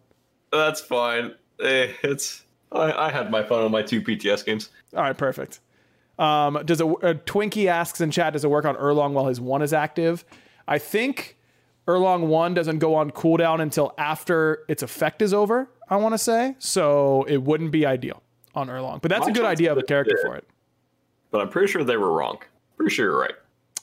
[0.52, 1.34] That's fine.
[1.62, 2.42] Eh, it's
[2.72, 4.70] I, I had my fun on my two PTS games.
[4.96, 5.60] All right, perfect.
[6.18, 8.32] Um, does a, a Twinkie asks in chat?
[8.32, 10.24] Does it work on Erlang while his one is active?
[10.68, 11.36] I think
[11.86, 15.68] Erlang one doesn't go on cooldown until after its effect is over.
[15.88, 17.24] I want to say so.
[17.24, 18.22] It wouldn't be ideal
[18.54, 20.30] on Erlang, but that's a good idea of a character there.
[20.30, 20.46] for it.
[21.30, 22.38] But I'm pretty sure they were wrong.
[22.76, 23.34] Pretty sure you're right.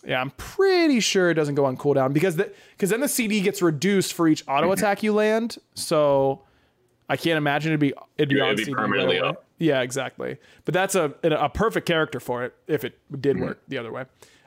[0.05, 3.41] Yeah, I'm pretty sure it doesn't go on cooldown because the because then the CD
[3.41, 5.57] gets reduced for each auto attack you land.
[5.73, 6.43] So
[7.09, 9.43] I can't imagine it'd be it'd be Yeah, it'd be permanently up.
[9.57, 10.37] Yeah, exactly.
[10.65, 13.45] But that's a a perfect character for it if it did Mm-hmm.
[13.45, 14.05] work the other way.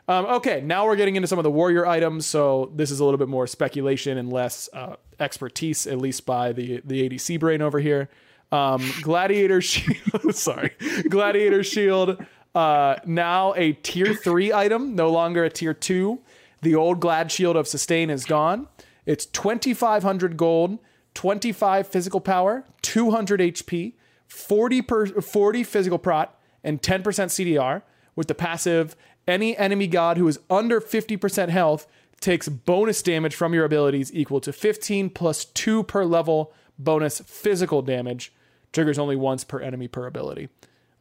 [0.08, 2.26] Um, okay, now we're getting into some of the warrior items.
[2.26, 6.52] So this is a little bit more speculation and less uh, expertise, at least by
[6.52, 8.08] the the ADC brain over here.
[8.50, 10.72] Um, Gladiator Shield, sorry,
[11.08, 12.24] Gladiator Shield.
[12.54, 16.20] Uh, now a tier three item, no longer a tier two.
[16.60, 18.68] The old Glad Shield of Sustain is gone.
[19.06, 20.78] It's 2,500 gold,
[21.14, 23.94] 25 physical power, 200 HP,
[24.26, 27.82] 40 per 40 physical prot, and 10% CDR.
[28.14, 28.94] With the passive,
[29.26, 31.86] any enemy god who is under 50% health
[32.20, 37.82] takes bonus damage from your abilities equal to 15 plus 2 per level bonus physical
[37.82, 38.32] damage.
[38.72, 40.48] Triggers only once per enemy per ability.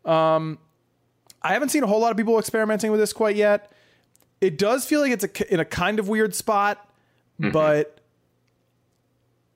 [0.04, 0.58] Um,
[1.42, 3.72] I haven't seen a whole lot of people experimenting with this quite yet.
[4.42, 6.90] It does feel like it's a, in a kind of weird spot,
[7.52, 8.01] but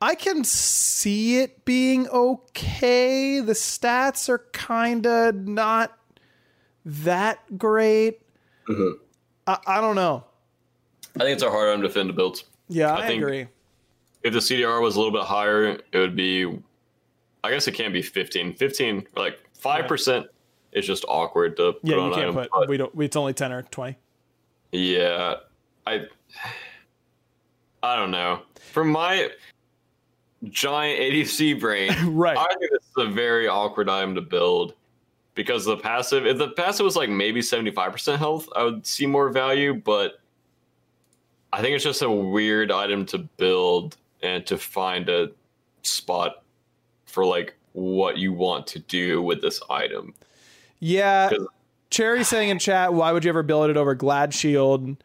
[0.06, 3.40] I can see it being okay.
[3.40, 5.98] The stats are kind of not
[6.86, 8.22] that great.
[8.70, 9.02] Mm-hmm.
[9.48, 10.24] I, I don't know.
[11.16, 12.44] I think it's a hard item to defend into builds.
[12.68, 13.48] Yeah, I, I think- agree.
[14.24, 16.60] if the CDR was a little bit higher, it would be.
[17.44, 18.54] I guess it can't be 15.
[18.56, 20.28] 15, like five percent,
[20.72, 22.48] is just awkward to Yeah, put you on can't item.
[22.52, 22.70] put.
[22.70, 22.92] We don't.
[23.02, 23.98] It's only ten or twenty.
[24.72, 25.36] yeah,
[25.88, 26.02] I.
[27.82, 28.42] I don't know.
[28.72, 29.30] From my
[30.52, 32.38] giant ADC brain, Right.
[32.38, 34.74] I think this is a very awkward item to build
[35.36, 36.26] because the passive.
[36.26, 39.74] If the passive was like maybe seventy five percent health, I would see more value.
[39.74, 40.20] But
[41.54, 45.30] I think it's just a weird item to build and to find a
[45.84, 46.44] spot
[47.06, 50.14] for like what you want to do with this item.
[50.80, 51.30] Yeah.
[51.92, 54.98] Cherry saying in chat, why would you ever build it over Glad Shield?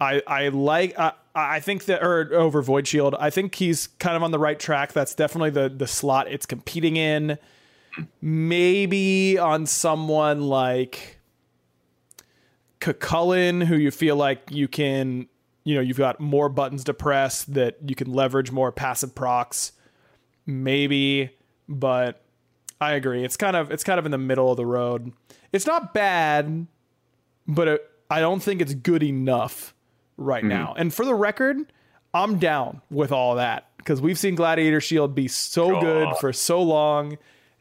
[0.00, 3.16] I I like I I think that or over Void Shield.
[3.18, 4.92] I think he's kind of on the right track.
[4.92, 7.38] That's definitely the the slot it's competing in.
[8.20, 11.18] Maybe on someone like
[12.80, 15.26] Cu Chulainn, who you feel like you can,
[15.64, 19.72] you know, you've got more buttons to press that you can leverage more passive procs.
[20.46, 21.30] Maybe,
[21.68, 22.22] but
[22.80, 23.24] I agree.
[23.24, 25.12] It's kind of it's kind of in the middle of the road.
[25.52, 26.68] It's not bad,
[27.46, 29.73] but it, I don't think it's good enough
[30.16, 30.74] right now.
[30.76, 31.58] And for the record,
[32.12, 36.62] I'm down with all that because we've seen Gladiator Shield be so good for so
[36.62, 37.18] long.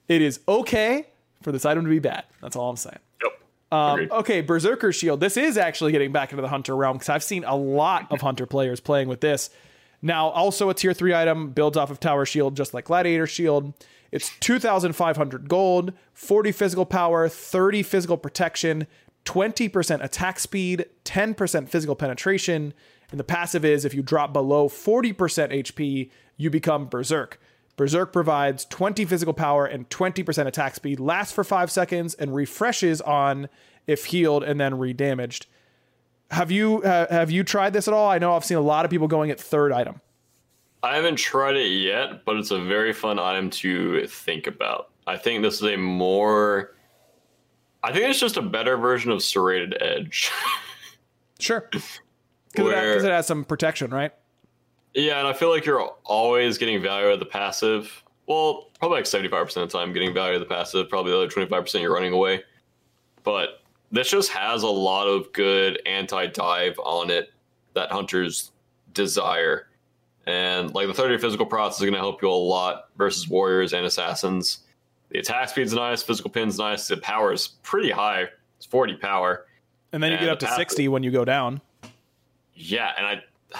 [0.07, 1.07] It is okay
[1.41, 2.23] for this item to be bad.
[2.41, 2.99] That's all I'm saying.
[3.23, 3.31] Yep.
[3.71, 5.19] Um, okay, Berserker Shield.
[5.19, 8.21] This is actually getting back into the Hunter realm because I've seen a lot of
[8.21, 9.49] Hunter players playing with this.
[10.01, 13.73] Now, also a tier three item builds off of Tower Shield, just like Gladiator Shield.
[14.11, 18.85] It's 2,500 gold, 40 physical power, 30 physical protection,
[19.25, 22.73] 20% attack speed, 10% physical penetration.
[23.11, 27.39] And the passive is if you drop below 40% HP, you become Berserk.
[27.75, 33.01] Berserk provides 20 physical power and 20% attack speed, lasts for 5 seconds, and refreshes
[33.01, 33.49] on
[33.87, 35.45] if healed and then redamaged.
[36.31, 38.09] Have you uh, have you tried this at all?
[38.09, 40.01] I know I've seen a lot of people going at third item.
[40.81, 44.89] I haven't tried it yet, but it's a very fun item to think about.
[45.05, 46.75] I think this is a more.
[47.83, 50.31] I think it's just a better version of Serrated Edge.
[51.39, 51.67] Sure.
[51.71, 51.93] Because
[52.55, 54.13] it, it has some protection, right?
[54.93, 58.03] yeah, and I feel like you're always getting value out of the passive.
[58.27, 61.17] Well, probably like 75% of the time getting value out of the passive, probably the
[61.17, 62.43] other 25% you're running away.
[63.23, 63.61] But
[63.91, 67.31] this just has a lot of good anti dive on it
[67.73, 68.51] that hunters
[68.93, 69.67] desire.
[70.25, 73.73] And like the 30 physical procs is going to help you a lot versus warriors
[73.73, 74.59] and assassins.
[75.13, 78.29] The attack speed's nice, physical pen's nice, the power is pretty high.
[78.57, 79.45] It's 40 power.
[79.91, 81.61] And then you And get up to 60 when you go down.
[82.55, 83.23] Yeah, and I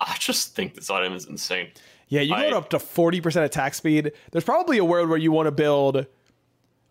[0.00, 1.68] I just think this item is insane.
[2.08, 4.12] Yeah, you go up to 40% attack speed.
[4.30, 6.06] There's probably a world where you want to build.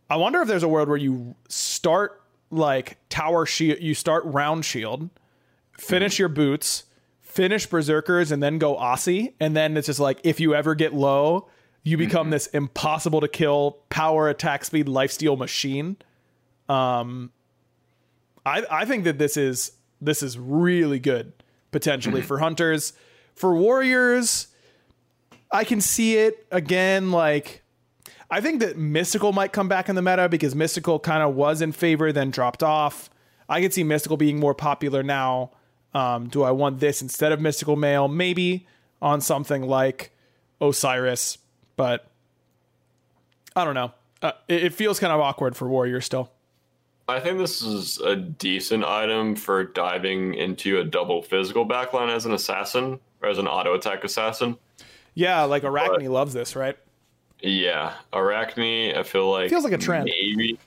[0.09, 2.19] I wonder if there's a world where you start
[2.49, 5.11] like tower shield, you start round shield,
[5.77, 6.21] finish mm-hmm.
[6.21, 6.85] your boots,
[7.21, 9.35] finish berserkers, and then go Asi.
[9.39, 11.47] And then it's just like if you ever get low,
[11.83, 15.97] you become this impossible to kill power attack speed lifesteal machine.
[16.69, 17.31] Um,
[18.45, 21.33] I I think that this is this is really good
[21.71, 22.93] potentially for hunters,
[23.35, 24.47] for warriors.
[25.51, 27.11] I can see it again.
[27.11, 27.63] Like,
[28.29, 31.61] I think that Mystical might come back in the meta because Mystical kind of was
[31.61, 33.09] in favor, then dropped off.
[33.49, 35.51] I could see Mystical being more popular now.
[35.93, 38.07] Um, do I want this instead of Mystical Mail?
[38.07, 38.67] Maybe
[39.01, 40.11] on something like
[40.61, 41.37] Osiris,
[41.75, 42.07] but
[43.55, 43.91] I don't know.
[44.21, 46.31] Uh, it, it feels kind of awkward for Warrior still.
[47.07, 52.25] I think this is a decent item for diving into a double physical backline as
[52.25, 54.57] an assassin or as an auto attack assassin.
[55.13, 56.77] Yeah, like Arachne loves this, right?
[57.41, 60.05] Yeah, Arachne, I feel like Feels like a trend.
[60.05, 60.57] Maybe,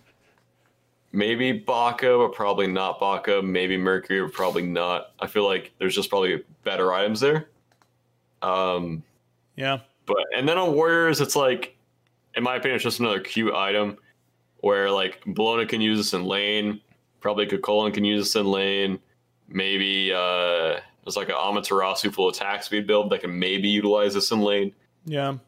[1.10, 3.40] maybe Baka, but probably not Baka.
[3.40, 5.12] Maybe Mercury, but probably not.
[5.18, 7.48] I feel like there's just probably better items there.
[8.42, 9.02] Um,
[9.56, 9.78] Yeah.
[10.06, 11.76] But and then on Warriors, it's like,
[12.34, 13.98] in my opinion, it's just another cute item
[14.58, 16.80] where like Bellona can use this in lane.
[17.20, 18.98] Probably Cu Chulainn can use this in lane.
[19.48, 24.30] Maybe uh, there's like an Amaterasu full attack speed build that can maybe utilize this
[24.30, 24.72] in lane.
[25.04, 25.38] Yeah.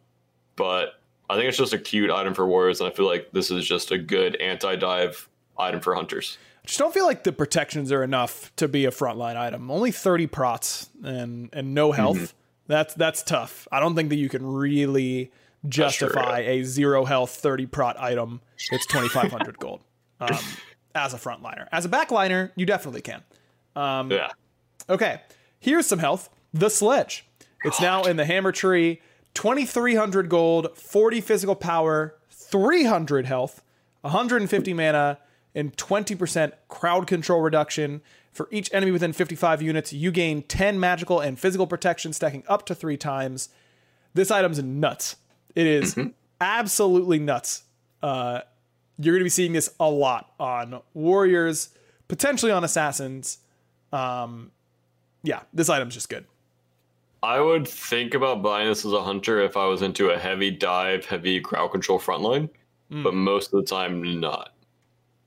[0.57, 1.01] But
[1.31, 3.67] I think it's just a cute item for Warriors, and I feel like this is
[3.67, 5.29] just a good anti-dive
[5.59, 6.39] item for Hunters.
[6.65, 9.71] I just don't feel like the protections are enough to be a frontline item.
[9.71, 12.35] Only 30 prots and and no health.
[12.69, 13.67] That's that's tough.
[13.73, 15.33] I don't think that you can really
[15.69, 18.41] justify a zero health 30 prot item
[18.71, 19.83] that's 2500 gold.
[20.21, 20.39] Um,
[20.95, 21.67] as a frontliner.
[21.73, 23.23] As a backliner, you definitely can.
[24.11, 24.31] yeah,
[24.89, 25.21] Okay,
[25.61, 26.29] here's some health.
[26.53, 27.27] The sledge.
[27.65, 29.01] It's now in the hammer tree.
[29.35, 33.63] 2300 gold, 40 physical power, 300 health,
[34.01, 35.19] 150 mana,
[35.55, 38.01] and 20% crowd control reduction.
[38.39, 42.65] For each enemy within 55 units, you gain 10 magical and physical protection, stacking up
[42.67, 43.49] to three times.
[44.15, 45.17] This item's nuts.
[45.57, 45.99] It is
[46.41, 47.65] absolutely nuts.
[48.01, 48.43] Uh,
[48.97, 51.71] you're going to be seeing this a lot on warriors,
[52.07, 53.39] potentially on assassins.
[53.93, 54.53] Um,
[55.25, 56.25] yeah, this item's just good.
[57.25, 60.53] I would think about buying this as a hunter if I was into a heavy
[60.53, 62.51] dive, heavy crowd control frontline,
[63.03, 64.55] but most of the time not.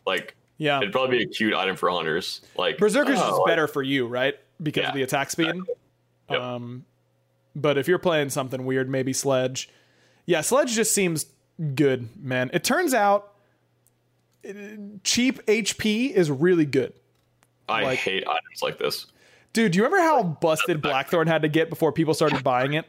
[0.07, 2.41] Like, Yeah, it'd probably be a cute item for hunters.
[2.55, 4.35] Like Berserker's oh, just like- better for you, right?
[4.61, 5.55] Because of the attack speed.
[6.29, 6.39] Yep.
[6.39, 6.85] Um,
[7.55, 9.69] but if you're playing something weird, maybe Sledge.
[10.25, 11.25] Yeah, Sledge just seems
[11.75, 12.51] good, man.
[12.53, 13.33] It turns out
[14.47, 14.53] uh,
[15.03, 16.93] cheap HP is really good.
[17.67, 19.07] I like- hate items like this.
[19.53, 22.85] Dude, do you remember how busted Blackthorn had to get before people started buying it?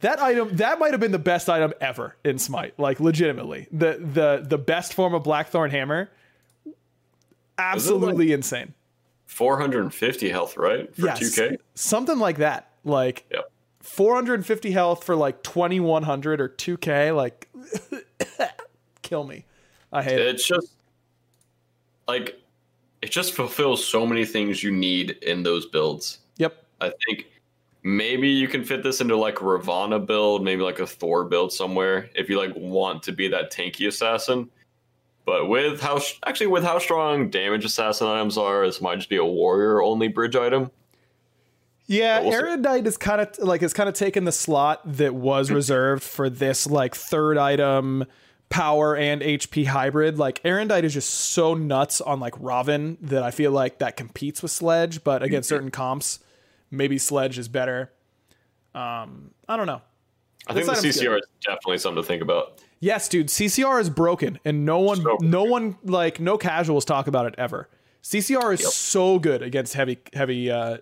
[0.00, 2.78] That item that might have been the best item ever in Smite.
[2.78, 3.68] Like legitimately.
[3.70, 6.10] The the the best form of Blackthorn hammer.
[7.58, 8.74] Absolutely insane.
[9.26, 10.94] 450 health, right?
[10.94, 11.20] For Yes.
[11.20, 11.56] 2K?
[11.74, 12.70] Something like that.
[12.84, 13.50] Like Yep.
[13.80, 17.48] 450 health for like 2100 or 2k like
[19.02, 19.44] kill me.
[19.92, 20.26] I hate it.
[20.26, 20.72] It's just
[22.06, 22.38] like
[23.02, 26.18] it just fulfills so many things you need in those builds.
[26.36, 26.64] Yep.
[26.80, 27.26] I think
[27.82, 31.52] maybe you can fit this into like a Ravana build, maybe like a Thor build
[31.52, 34.48] somewhere if you like want to be that tanky assassin.
[35.24, 39.16] But with how actually with how strong damage assassin items are, this might just be
[39.16, 40.70] a warrior only bridge item.
[41.86, 42.32] Yeah, we'll.
[42.32, 46.28] Erudite is kind of like it's kind of taken the slot that was reserved for
[46.28, 48.04] this like third item
[48.48, 50.18] power and HP hybrid.
[50.18, 54.42] Like Erudite is just so nuts on like Robin that I feel like that competes
[54.42, 56.20] with Sledge, but against certain comps,
[56.70, 57.90] maybe Sledge is better.
[58.74, 59.82] Um, I don't know.
[60.46, 62.60] I think the CCR is definitely something to think about.
[62.82, 67.06] Yes, dude, CCR is broken, and no one, So no one, like no casuals talk
[67.06, 67.68] about it ever.
[68.02, 70.78] CCR is so good against heavy, heavy uh,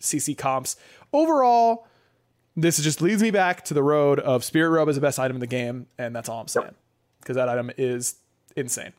[0.00, 0.74] CC comps.
[1.12, 1.86] Overall,
[2.56, 5.36] this just leads me back to the road of Spirit Robe is the best item
[5.36, 6.74] in the game, and that's all I'm saying
[7.20, 8.16] because that item is
[8.56, 8.92] insane.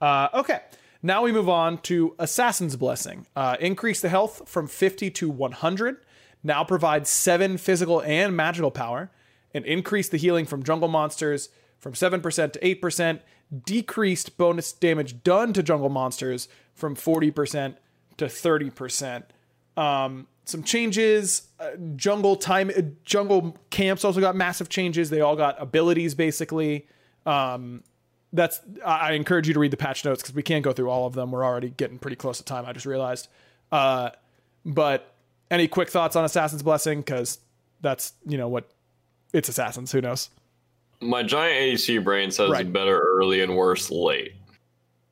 [0.00, 0.60] Uh, okay,
[1.02, 3.26] now we move on to Assassin's Blessing.
[3.34, 5.96] Uh, increase the health from 50 to 100.
[6.44, 9.10] Now provides seven physical and magical power,
[9.54, 11.48] and increase the healing from jungle monsters
[11.78, 13.20] from 7% to 8%.
[13.64, 17.76] Decreased bonus damage done to jungle monsters from 40%
[18.16, 19.24] to 30%.
[19.76, 21.48] Um, some changes.
[21.60, 25.10] Uh, jungle time, uh, jungle camps also got massive changes.
[25.10, 26.86] They all got abilities basically.
[27.26, 27.82] Um,
[28.32, 30.90] that's I I encourage you to read the patch notes because we can't go through
[30.90, 31.30] all of them.
[31.30, 32.64] We're already getting pretty close to time.
[32.66, 33.28] I just realized.
[33.70, 34.10] Uh,
[34.64, 35.14] but
[35.50, 37.00] any quick thoughts on Assassin's Blessing?
[37.00, 37.38] Because
[37.80, 38.70] that's you know what
[39.32, 39.92] it's Assassins.
[39.92, 40.30] Who knows?
[41.00, 42.70] My giant ADC brain says Right.
[42.72, 44.34] better early and worse late.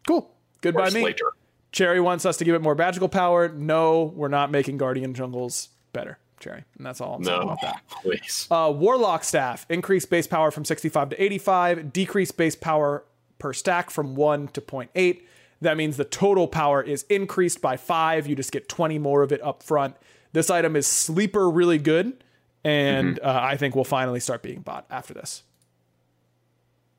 [0.06, 0.30] Cool.
[0.60, 1.04] Good by Worse me.
[1.04, 1.24] later.
[1.72, 3.48] Cherry wants us to give it more magical power.
[3.48, 7.60] No, we're not making Guardian jungles better, Cherry, and that's all I'm saying No, about
[7.62, 7.82] that.
[8.02, 8.46] please.
[8.50, 13.04] Uh, Warlock staff increase base power from 65 to 85, decrease base power
[13.38, 15.22] per stack from 1 to 0.8.
[15.60, 18.26] That means the total power is increased by 5.
[18.26, 19.96] You just get 20 more of it up front.
[20.32, 22.22] This item is sleeper really good,
[22.64, 23.26] and Mm-hmm.
[23.28, 25.42] uh, I think we'll finally start being bought after this.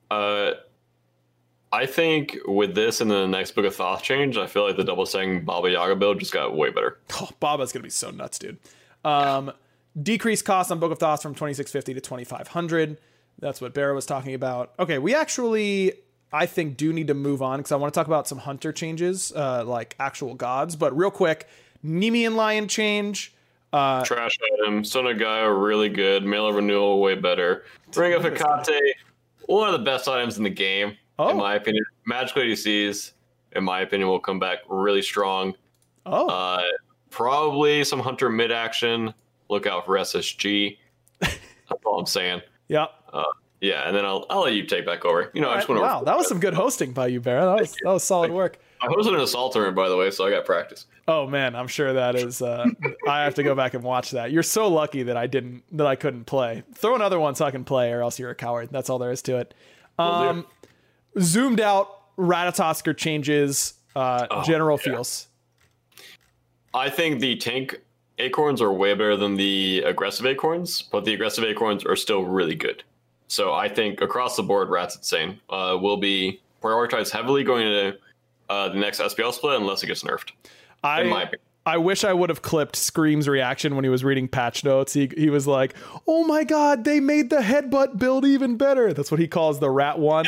[0.09, 0.51] Uh,
[1.71, 4.83] I think with this and the next Book of Thoth change, I feel like the
[4.83, 6.99] double saying Baba Yaga build just got way better.
[7.21, 8.57] Oh, Baba's gonna be so nuts, dude.
[9.05, 9.51] Um,
[10.01, 12.97] decreased cost on Book of Thoth from 2650 to 2500.
[13.39, 14.73] That's what Barra was talking about.
[14.79, 15.93] Okay, we actually,
[16.33, 18.73] I think, do need to move on because I want to talk about some hunter
[18.73, 20.75] changes, uh, like actual gods.
[20.75, 21.47] But real quick,
[21.85, 23.33] Nemean Lion change.
[23.73, 24.83] Uh, Trash item.
[24.83, 26.25] Sonagaya, really good.
[26.25, 27.63] Mail renewal, way better.
[27.95, 28.95] Ring of Hecate,
[29.45, 31.29] one of the best items in the game, Oh.
[31.29, 31.83] in my opinion.
[32.05, 33.11] Magical ADCs,
[33.55, 35.53] in my opinion, will come back really strong.
[36.05, 36.61] oh, Uh,
[37.09, 39.13] probably some Hunter mid action.
[39.49, 40.77] Look out for SSG.
[41.19, 41.37] That's
[41.85, 42.41] all I'm saying.
[42.67, 42.87] yeah.
[43.63, 45.29] Yeah, and then I'll I'll let you take back over.
[45.35, 45.83] You know, I just want to.
[45.83, 47.45] Wow, that was some good hosting by you, Barra.
[47.45, 48.57] That was that was solid work.
[48.81, 50.85] I hosted an assault tournament, by the way, so I got practice.
[51.07, 52.41] Oh man, I'm sure that is.
[52.41, 52.65] Uh,
[53.07, 54.31] I have to go back and watch that.
[54.31, 56.63] You're so lucky that I didn't, that I couldn't play.
[56.73, 58.69] Throw another one so I can play, or else you're a coward.
[58.71, 59.53] That's all there is to it.
[59.99, 60.47] Um,
[61.19, 63.75] zoomed out, Ratatoskr changes.
[63.95, 65.27] Uh, Oh, general feels.
[66.73, 67.81] I think the tank
[68.17, 72.55] acorns are way better than the aggressive acorns, but the aggressive acorns are still really
[72.55, 72.83] good.
[73.27, 77.97] So I think across the board, Rat's Insane uh, will be prioritized heavily going into
[78.51, 80.31] uh, the next SPL split unless it gets nerfed.
[80.83, 81.29] I.
[81.63, 84.93] I wish I would have clipped Scream's reaction when he was reading patch notes.
[84.93, 85.75] He he was like,
[86.07, 89.69] "Oh my god, they made the headbutt build even better." That's what he calls the
[89.69, 90.25] rat one.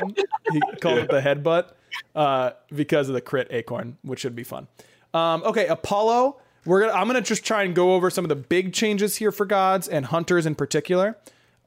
[0.52, 1.72] he calls it the headbutt
[2.14, 4.68] uh, because of the crit acorn, which should be fun.
[5.16, 8.36] Um, okay, Apollo we're gonna, I'm gonna just try and go over some of the
[8.36, 11.18] big changes here for gods and hunters in particular.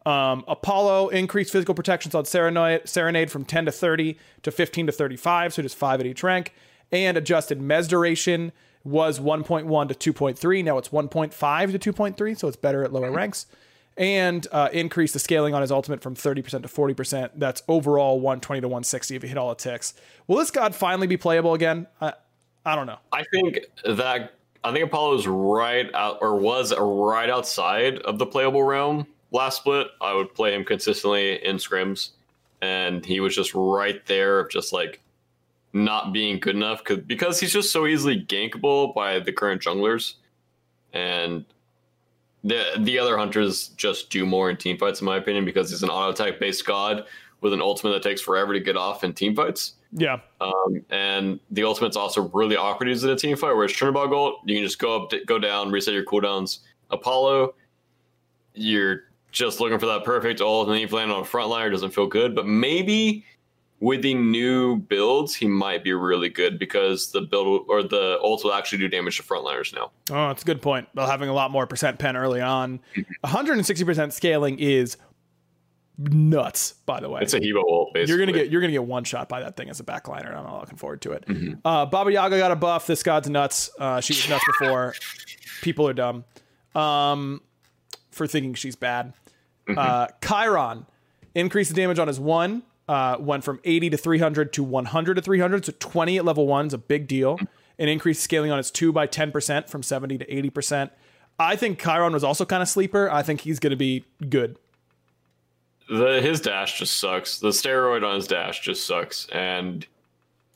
[0.07, 4.93] Um, Apollo increased physical protections on Serenade, Serenade from 10 to 30 to 15 to
[4.93, 6.55] 35, so just five at each rank,
[6.93, 8.53] and adjusted Mez duration
[8.85, 10.65] was 1.1 to 2.3.
[10.65, 13.47] Now it's 1.5 to 2.3, so it's better at lower ranks.
[13.97, 17.31] And uh, increased the scaling on his ultimate from 30% to 40%.
[17.35, 19.95] That's overall 120 to 160 if you hit all the ticks.
[20.29, 21.87] Will this god finally be playable again?
[22.01, 22.13] I,
[22.65, 22.99] I don't know.
[23.11, 28.27] I think that I think Apollo is right out or was right outside of the
[28.27, 29.89] playable realm last split.
[30.01, 32.11] I would play him consistently in scrims,
[32.63, 35.01] and he was just right there of just like
[35.73, 40.15] not being good enough cause, because he's just so easily gankable by the current junglers,
[40.93, 41.45] and
[42.45, 45.83] the the other hunters just do more in team fights in my opinion because he's
[45.83, 47.05] an auto attack based god
[47.41, 49.75] with an ultimate that takes forever to get off in team fights.
[49.93, 50.19] Yeah.
[50.41, 54.13] Um, and the ultimate's also really awkward to use in a team fight, whereas Chernobog
[54.13, 56.61] ult, you can just go up, go down, reset your cooldowns.
[56.91, 57.55] Apollo,
[58.55, 59.05] you're
[59.37, 62.07] just looking for that perfect ult, and then you land on a frontliner, doesn't feel
[62.07, 62.35] good.
[62.35, 63.23] But maybe
[63.81, 68.43] with the new builds, he might be really good because the build or the ult
[68.45, 69.91] will actually do damage to frontliners now.
[70.11, 70.89] Oh, that's a good point.
[70.95, 72.81] Well, having a lot more percent pen early on,
[73.27, 74.97] 160% scaling is
[75.99, 76.73] nuts.
[76.87, 78.09] By the way, It's a He Bo ult, basically.
[78.17, 80.29] you're gonna get you're gonna get one shot by that thing as a backliner.
[80.29, 81.25] and I'm not looking forward to it.
[81.63, 82.87] Uh, Baba Yaga got a buff.
[82.87, 83.69] This god's nuts.
[83.79, 84.95] Uh, she was nuts before.
[85.61, 86.25] People are dumb
[86.75, 87.43] um,
[88.11, 89.13] for thinking she's bad.
[89.69, 90.87] Uh, Chiron
[91.35, 92.63] increased the damage on his one.
[92.89, 95.65] Uh, went from 80 to 300 to 100 to 300.
[95.65, 97.39] So 20 at level one is a big deal.
[97.79, 100.91] And increased scaling on his two by 10% from 70 to 80%.
[101.39, 103.11] I think Chiron was also kind of sleeper.
[103.11, 104.57] I think he's going to be good.
[105.89, 107.39] the his dash just sucks.
[107.39, 109.87] The steroid on his dash just sucks, and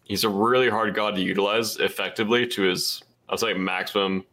[0.04, 4.24] he's a really hard god to utilize effectively to his I was like maximum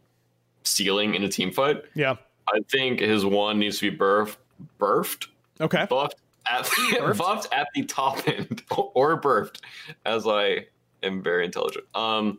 [0.64, 1.82] ceiling in a team fight.
[1.94, 2.16] Yeah.
[2.48, 4.36] I think his one needs to be birthed,
[4.78, 5.28] birthed,
[5.60, 5.86] Okay.
[5.88, 6.16] buffed
[6.50, 6.68] at
[7.16, 9.60] buffed at the top end or birthed,
[10.06, 10.66] as I
[11.02, 11.84] am very intelligent.
[11.94, 12.38] Um,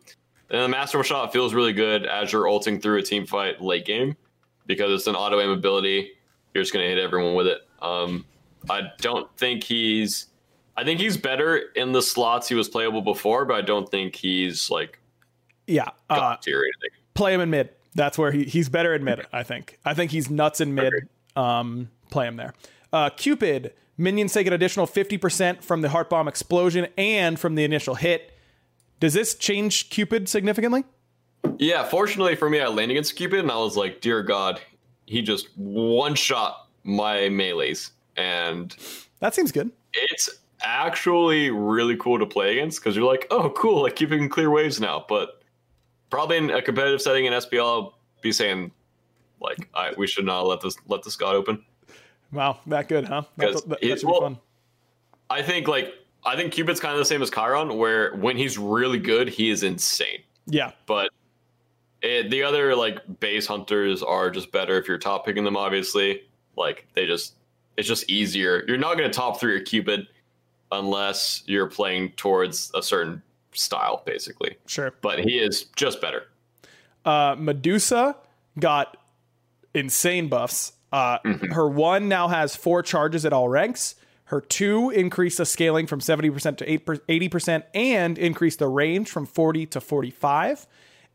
[0.49, 3.86] and the master shot feels really good as you're ulting through a team fight late
[3.86, 4.15] game
[4.65, 6.11] because it's an auto aim ability.
[6.53, 7.59] You're just gonna hit everyone with it.
[7.82, 8.26] Um,
[8.70, 10.26] I don't think he's.
[10.76, 14.15] I think he's better in the slots he was playable before, but I don't think
[14.15, 14.97] he's like
[15.67, 15.89] Yeah.
[16.09, 16.89] Uh, or anything.
[17.13, 17.70] play him in mid.
[17.95, 19.78] That's where he, he's better in mid, I think.
[19.84, 20.93] I think he's nuts in mid.
[21.36, 22.53] Um, play him there.
[22.91, 27.63] Uh, Cupid, minions take an additional 50% from the heart bomb explosion and from the
[27.63, 28.32] initial hit.
[28.99, 30.84] Does this change Cupid significantly?
[31.57, 34.59] Yeah, fortunately for me, I landed against Cupid and I was like, dear God,
[35.05, 37.91] he just one shot my melees.
[38.17, 38.75] And
[39.19, 39.71] That seems good.
[39.93, 40.30] it's
[40.61, 44.49] actually really cool to play against because you're like, oh, cool, like Cupid can clear
[44.49, 45.05] waves now.
[45.07, 45.41] But
[46.09, 48.71] probably in a competitive setting in SPL, I'll be saying,
[49.41, 51.63] like, I, we should not let this let this god open.
[52.31, 53.23] Wow, that good, huh?
[53.37, 54.37] That, Because that, that it- should be well, fun.
[55.29, 55.93] I think like
[56.25, 59.49] I think Cupid's kind of the same as Chiron, where when he's really good, he
[59.49, 60.19] is insane.
[60.47, 61.11] Yeah, but
[62.01, 66.23] it, the other like base hunters are just better if you're top picking them obviously
[66.55, 67.33] like they just
[67.77, 70.07] it's just easier you're not going to top three your cupid
[70.71, 73.21] unless you're playing towards a certain
[73.53, 74.93] style basically sure.
[75.01, 76.23] but he is just better
[77.05, 78.15] Uh, Medusa
[78.59, 78.95] got
[79.74, 80.74] insane buffs.
[80.91, 81.51] Uh, Mm-hmm.
[81.51, 83.95] Her one now has four charges at all ranks.
[84.26, 89.65] Her two increased the scaling from 70% to 80% and increased the range from 40
[89.67, 90.67] to 45.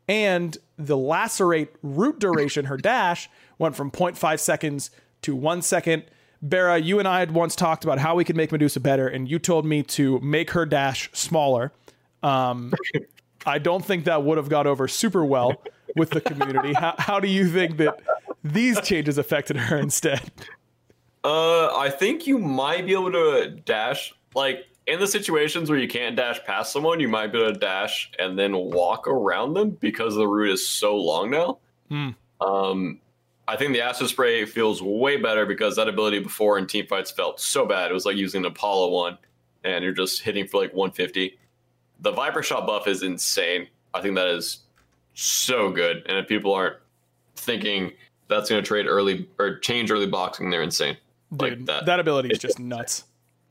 [0.07, 4.91] And the lacerate root duration, her dash, went from 0.5 seconds
[5.23, 6.03] to one second.
[6.41, 9.29] Bera, you and I had once talked about how we could make Medusa better, and
[9.29, 11.71] you told me to make her dash smaller.
[12.21, 12.73] Um,
[13.45, 15.61] I don't think that would have got over super well
[15.95, 16.73] with the community.
[16.73, 17.99] How, how do you think that
[18.53, 20.31] these changes affected her instead?
[21.23, 25.87] uh i think you might be able to dash like in the situations where you
[25.87, 29.71] can't dash past someone you might be able to dash and then walk around them
[29.71, 31.57] because the route is so long now
[32.41, 32.99] Um,
[33.47, 37.11] I think the acid spray feels way better because that ability before in team fights
[37.11, 37.91] felt so bad.
[37.91, 39.17] It was like using an Apollo one,
[39.63, 41.37] and you're just hitting for like 150.
[42.01, 43.67] The Viper Shot buff is insane.
[43.93, 44.63] I think that is
[45.13, 46.75] so good, and if people aren't
[47.35, 47.93] thinking
[48.27, 50.97] that's going to trade early or change early boxing, they're insane.
[51.31, 51.85] like Dude, that.
[51.85, 53.03] that, ability is just nuts.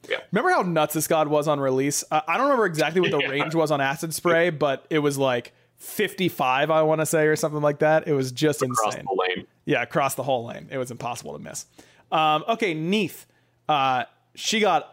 [0.08, 0.18] Yeah.
[0.32, 2.04] Remember how nuts this god was on release?
[2.10, 3.28] Uh, I don't remember exactly what the Yeah.
[3.28, 7.36] range was on acid spray, but it was like 55, I want to say, or
[7.36, 8.06] something like that.
[8.08, 9.06] It was just across insane.
[9.06, 9.46] the lane.
[9.64, 10.68] Yeah, across the whole lane.
[10.70, 11.66] It was impossible to miss.
[12.12, 13.26] Um, okay, Neith.
[13.68, 14.04] Uh,
[14.34, 14.90] she got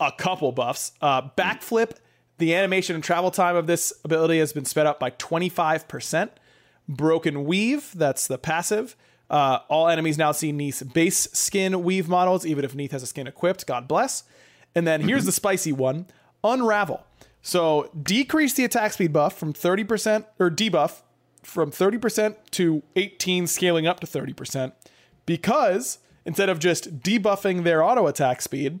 [0.00, 0.92] a couple buffs.
[1.00, 1.92] Uh, backflip,
[2.38, 6.30] the animation and travel time of this ability has been sped up by 25%.
[6.88, 8.96] Broken Weave, that's the passive.
[9.30, 13.06] Uh, all enemies now see Neith's base skin weave models, even if Neith has a
[13.06, 13.66] skin equipped.
[13.66, 14.24] God bless.
[14.74, 16.06] And then here's the spicy one
[16.44, 17.04] Unravel.
[17.42, 21.02] So decrease the attack speed buff from 30% or debuff
[21.42, 24.72] from 30% to 18, scaling up to 30%,
[25.24, 28.80] because instead of just debuffing their auto attack speed,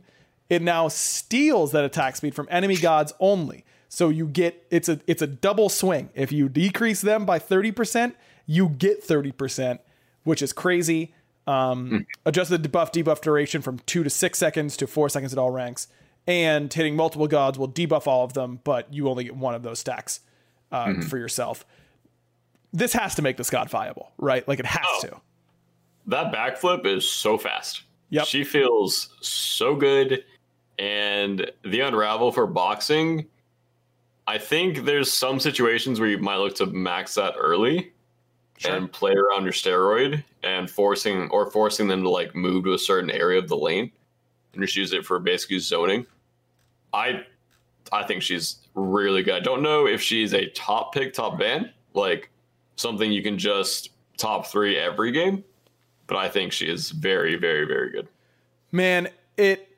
[0.50, 3.64] it now steals that attack speed from enemy gods only.
[3.88, 6.10] So you get it's a it's a double swing.
[6.14, 8.14] If you decrease them by 30%,
[8.46, 9.78] you get 30%,
[10.28, 11.14] which is crazy.
[11.46, 15.38] Um, adjust the debuff debuff duration from two to six seconds to four seconds at
[15.38, 15.88] all ranks.
[16.26, 19.62] And hitting multiple gods will debuff all of them, but you only get one of
[19.62, 20.20] those stacks
[20.70, 21.64] uh, for yourself.
[22.74, 24.46] This has to make this god viable, right?
[24.46, 25.00] Like it has Oh.
[25.06, 25.16] to.
[26.08, 27.82] That backflip is so fast.
[28.10, 28.26] Yep.
[28.26, 30.24] She feels so good.
[30.78, 33.26] And the unravel for boxing,
[34.26, 37.92] I think there's some situations where you might look to max that early
[38.64, 42.78] and play around your steroid and forcing or forcing them to like move to a
[42.78, 43.90] certain area of the lane
[44.52, 46.06] and just use it for basically zoning.
[46.92, 47.24] I
[47.92, 49.34] I think she's really good.
[49.34, 52.30] I don't know if she's a top pick, top ban, like
[52.76, 55.44] something you can just top three every game,
[56.06, 58.08] but I think she is very, very, very good.
[58.72, 59.76] Man, it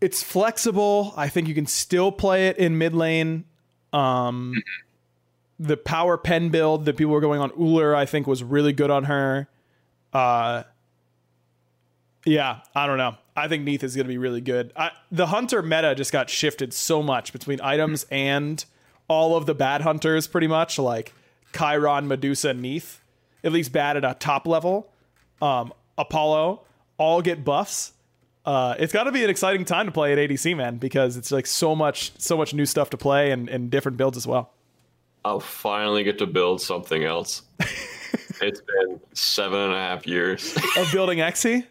[0.00, 1.14] it's flexible.
[1.16, 3.44] I think you can still play it in mid lane.
[3.92, 4.54] Um,
[5.62, 8.90] the power pen build that people were going on Ullr, I think, was really good
[8.90, 9.48] on her.
[10.12, 10.64] Uh,
[12.24, 13.16] yeah, I don't know.
[13.36, 14.72] I think Neith is going to be really good.
[14.76, 18.64] I, the hunter meta just got shifted so much between items and
[19.08, 21.14] all of the bad hunters, pretty much like
[21.56, 23.00] Chiron, Medusa, Neith,
[23.44, 24.90] at least bad at a top level.
[25.40, 26.62] Um, Apollo
[26.98, 27.92] all get buffs.
[28.44, 31.30] Uh, it's got to be an exciting time to play at ADC, man, because it's
[31.30, 34.52] like so much, so much new stuff to play and, and different builds as well.
[35.24, 37.42] I'll finally get to build something else.
[38.40, 41.64] it's been seven and a half years Of building Xe,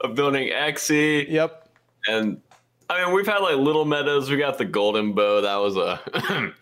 [0.00, 1.68] of building Xe, yep.
[2.06, 2.40] and
[2.90, 4.30] I mean we've had like little meadows.
[4.30, 5.40] We got the golden bow.
[5.40, 6.00] That was a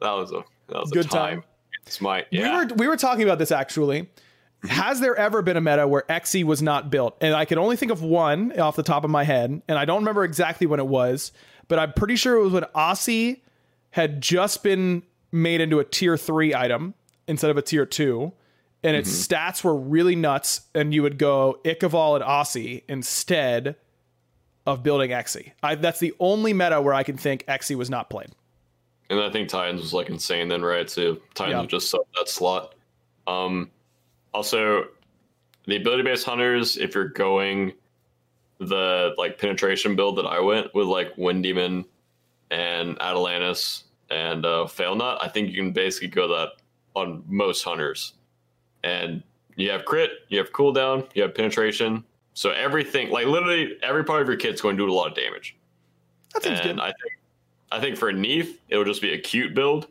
[0.00, 1.40] that was a that was Good a time.
[1.40, 1.44] time.
[1.86, 2.58] It's my yeah.
[2.60, 4.02] We were we were talking about this actually.
[4.02, 4.68] Mm-hmm.
[4.68, 7.16] Has there ever been a meta where Xe was not built?
[7.20, 9.84] And I can only think of one off the top of my head, and I
[9.84, 11.30] don't remember exactly when it was,
[11.68, 13.42] but I'm pretty sure it was when Asi
[13.90, 15.02] had just been
[15.32, 16.94] made into a tier three item
[17.28, 18.32] instead of a tier two,
[18.82, 23.76] and its stats were really nuts, and you would go Ichaival and Asi instead
[24.66, 25.52] of building Xe.
[25.62, 28.30] I, that's the only meta where I can think Xe was not played.
[29.08, 30.90] And I think Titans was like insane then, right?
[30.90, 31.60] So Titans Yeah.
[31.60, 32.74] would just sub that slot.
[33.26, 33.70] Um,
[34.34, 34.86] also,
[35.66, 37.72] the ability based hunters, if you're going
[38.58, 41.84] the like penetration build that I went with like Wind Demon
[42.50, 46.50] and Atalanta's and uh, Fail-not, I think you can basically go that
[46.94, 48.14] on most hunters.
[48.84, 49.22] And
[49.56, 52.04] you have crit, you have cooldown, you have penetration.
[52.34, 55.14] So everything, like literally every part of your kit's going to do a lot of
[55.14, 55.56] damage.
[56.34, 56.80] That seems and good.
[56.80, 57.12] I think
[57.72, 59.88] I think for Neith, it'll just be a cute build.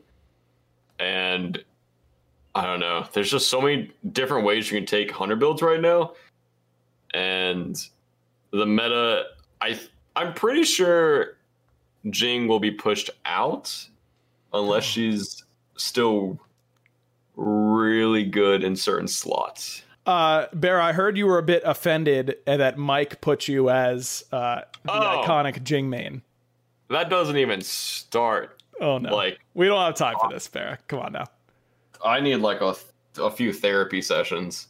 [0.99, 1.63] And
[2.53, 3.05] I don't know.
[3.11, 6.13] There's just so many different ways you can take hunter builds right now.
[7.13, 7.75] And
[8.51, 9.25] the meta
[9.61, 9.79] I
[10.15, 11.37] I'm pretty sure
[12.11, 13.75] Jing will be pushed out
[14.55, 15.43] unless she's
[15.77, 16.39] still
[17.35, 19.81] really good in certain slots.
[20.05, 24.61] Uh, Bear, I heard you were a bit offended that Mike put you as uh,
[24.83, 25.23] the Oh.
[25.25, 26.21] iconic Jing main.
[26.89, 28.61] That doesn't even start.
[28.79, 30.79] Oh no, Like- we don't have time for this, Bear.
[30.87, 31.25] Come on now.
[32.03, 32.75] I need like a,
[33.19, 34.67] a few therapy sessions.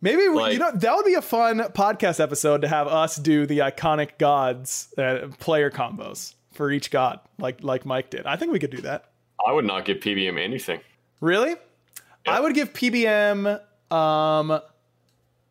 [0.00, 3.16] Maybe we, Like- you know that would be a fun podcast episode to have us
[3.16, 8.26] do the iconic gods uh, player combos for each god, like like Mike did.
[8.26, 9.10] I think we could do that.
[9.46, 10.80] I would not give PBM anything.
[11.20, 11.56] Really?
[12.26, 13.60] I would give PBM.
[13.92, 14.60] Um,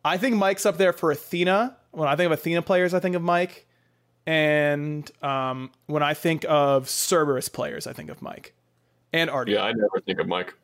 [0.04, 1.76] I think Mike's up there for Athena.
[1.92, 3.66] When I think of Athena players, I think of Mike.
[4.26, 8.54] And um, when I think of Cerberus players, I think of Mike.
[9.12, 9.52] And Artie.
[9.52, 10.54] Yeah, I never think of Mike.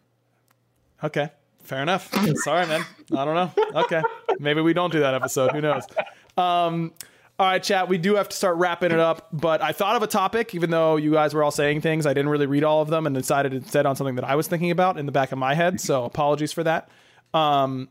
[1.04, 1.30] Okay.
[1.62, 2.12] Fair enough.
[2.38, 2.84] Sorry, man.
[3.16, 3.64] I don't know.
[3.82, 4.02] Okay.
[4.40, 5.52] Maybe we don't do that episode.
[5.52, 5.84] Who knows?
[6.36, 6.92] Um,
[7.40, 7.88] all right, chat.
[7.88, 10.68] We do have to start wrapping it up, but I thought of a topic, even
[10.68, 12.04] though you guys were all saying things.
[12.04, 14.46] I didn't really read all of them and decided instead on something that I was
[14.46, 15.80] thinking about in the back of my head.
[15.80, 16.90] So apologies for that.
[17.32, 17.88] Um,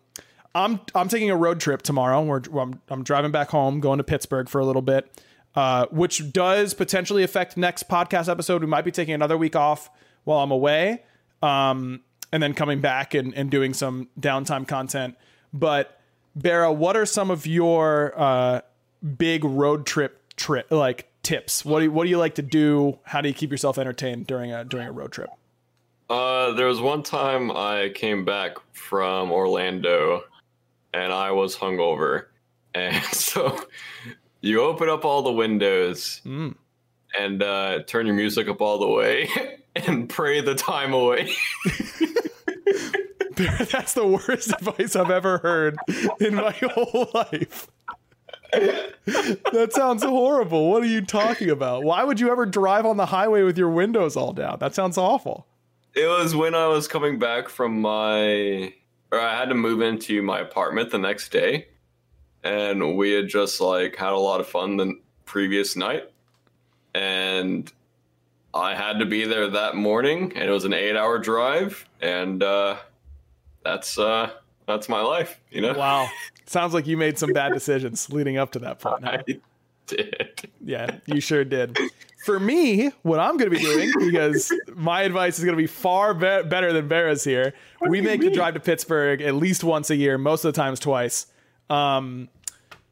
[0.54, 2.22] I'm I'm taking a road trip tomorrow.
[2.22, 5.20] We're, I'm, I'm driving back home, going to Pittsburgh for a little bit,
[5.56, 8.62] uh, which does potentially affect next podcast episode.
[8.62, 9.90] We might be taking another week off
[10.26, 11.02] while I'm away,
[11.42, 15.18] um, and then coming back and, and doing some downtime content.
[15.52, 16.00] But
[16.36, 18.62] Bera, what are some of your uh,
[19.18, 21.64] big road trip trip like tips?
[21.66, 23.00] What do you, what do you like to do?
[23.04, 25.30] How do you keep yourself entertained during a during a road trip?
[26.10, 30.24] Uh, there was one time I came back from Orlando,
[30.94, 32.26] and I was hungover,
[32.74, 33.60] and so
[34.42, 36.56] you open up all the windows Mm.
[37.20, 39.30] and uh, turn your music up all the way
[39.76, 41.32] and pray the time away.
[43.36, 45.78] That's the worst advice I've ever heard
[46.20, 47.68] in my whole life.
[49.06, 50.70] that sounds horrible.
[50.70, 51.84] What are you talking about?
[51.84, 54.58] Why would you ever drive on the highway with your windows all down?
[54.60, 55.46] That sounds awful.
[55.96, 58.74] It was when I was coming back from my,
[59.12, 61.68] or I had to move into my apartment the next day,
[62.44, 66.12] and we had just like had a lot of fun the previous night,
[66.96, 67.72] and
[68.54, 72.78] I had to be there that morning, and it was an eight-hour drive, and uh,
[73.64, 74.32] that's uh,
[74.70, 75.74] that's my life, you know.
[75.74, 76.08] Wow.
[76.46, 79.04] Sounds like you made some bad decisions leading up to that point.
[79.04, 79.18] huh?
[79.28, 79.40] I
[79.88, 80.50] did.
[80.64, 81.78] Yeah, you sure did.
[82.24, 85.68] For me, what I'm going to be doing, because my advice is going to be
[85.68, 87.54] far be- better than Barra's here,
[87.88, 90.80] we make the drive to Pittsburgh at least once a year, most of the times
[90.80, 91.26] twice.
[91.70, 92.30] Um,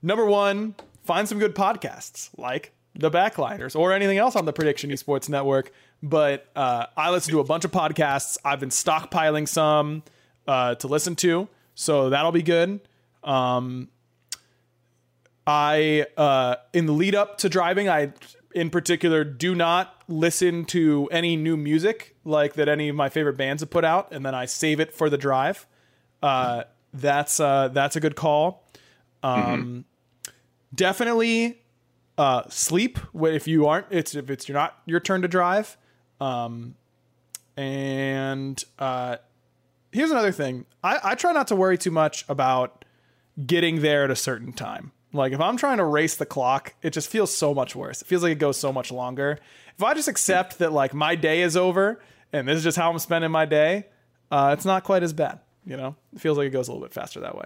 [0.02, 4.90] number one, find some good podcasts like The Backliners or anything else on the Prediction
[4.90, 5.72] Esports Network.
[6.02, 8.38] But uh, I listen to a bunch of podcasts.
[8.46, 10.04] I've been stockpiling some
[10.48, 11.48] uh, to listen to,
[11.78, 12.80] so that'll be good.
[13.24, 13.90] Um,
[15.46, 18.14] I uh in the lead up to driving, I
[18.54, 23.38] in particular do not listen to any new music like that any of my favorite
[23.38, 25.68] bands have put out, and then I save it for the drive.
[26.24, 26.64] Uh,
[26.94, 28.64] that's uh, that's a good call.
[29.22, 29.86] Um,
[30.74, 31.62] Definitely
[32.18, 33.86] uh, sleep if you aren't.
[33.92, 35.78] It's if it's you're not your turn to drive.
[36.20, 36.76] Um,
[37.56, 39.18] and uh,
[39.98, 40.66] here's another thing.
[40.84, 42.86] I, I try not to worry too much about
[43.46, 44.92] getting there at a certain time.
[45.12, 48.02] Like if I'm trying to race the clock, it just feels so much worse.
[48.02, 49.40] It feels like it goes so much longer.
[49.76, 52.00] If I just accept that like my day is over
[52.32, 53.88] and this is just how I'm spending my day,
[54.30, 55.40] uh, it's not quite as bad.
[55.66, 57.46] You know, it feels like it goes a little bit faster that way.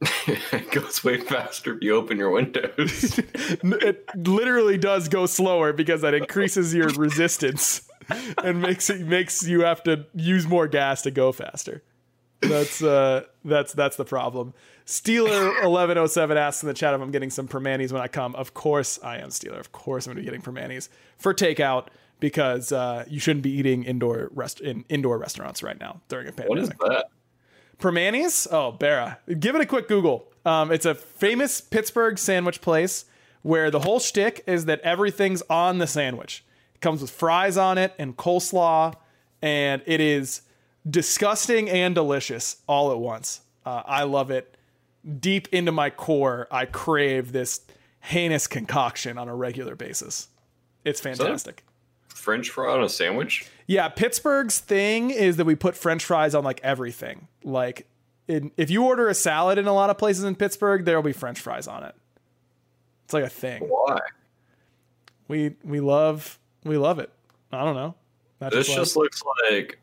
[0.26, 3.18] it goes way faster if you open your windows.
[3.62, 7.85] It literally does go slower because that increases your resistance
[8.44, 11.82] and makes it makes you have to use more gas to go faster.
[12.40, 14.54] That's uh that's that's the problem.
[14.86, 18.08] Steeler eleven oh seven asks in the chat if I'm getting some Primanti's when I
[18.08, 18.34] come.
[18.34, 19.58] Of course I am Steeler.
[19.58, 20.88] Of course I'm gonna be getting Primanti's
[21.18, 21.86] for takeout
[22.20, 26.32] because uh, you shouldn't be eating indoor rest in indoor restaurants right now during a
[26.32, 26.64] pandemic.
[26.64, 27.10] is that?
[27.78, 28.46] Primanti's?
[28.50, 29.18] Oh, Barra.
[29.38, 30.28] Give it a quick Google.
[30.46, 33.04] Um, it's a famous Pittsburgh sandwich place
[33.42, 36.44] where the whole shtick is that everything's on the sandwich.
[36.76, 38.92] It comes with fries on it and coleslaw,
[39.40, 40.42] and it is
[40.88, 43.40] disgusting and delicious all at once.
[43.64, 44.54] Uh, I love it.
[45.18, 47.62] Deep into my core, I crave this
[48.00, 50.28] heinous concoction on a regular basis.
[50.84, 51.64] It's fantastic.
[52.08, 53.48] French fry on a sandwich?
[53.66, 57.28] Yeah, Pittsburgh's thing is that we put French fries on like everything.
[57.42, 57.88] Like,
[58.28, 61.02] in, if you order a salad in a lot of places in Pittsburgh, there will
[61.02, 61.94] be French fries on it.
[63.06, 63.62] It's like a thing.
[63.62, 63.98] Why?
[65.26, 66.38] We we love
[66.68, 67.10] we love it.
[67.52, 67.94] I don't know.
[68.50, 69.78] This what- just looks like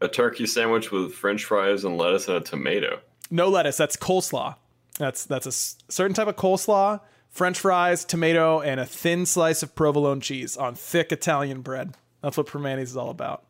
[0.00, 3.00] a turkey sandwich with French fries and lettuce and a tomato.
[3.30, 3.76] no lettuce.
[3.76, 4.56] That's coleslaw.
[4.98, 5.52] That's that's a
[5.92, 7.00] certain type of coleslaw.
[7.30, 11.96] French fries, tomato, and a thin slice of provolone cheese on thick Italian bread.
[12.22, 13.44] That's what Primanti's is all about.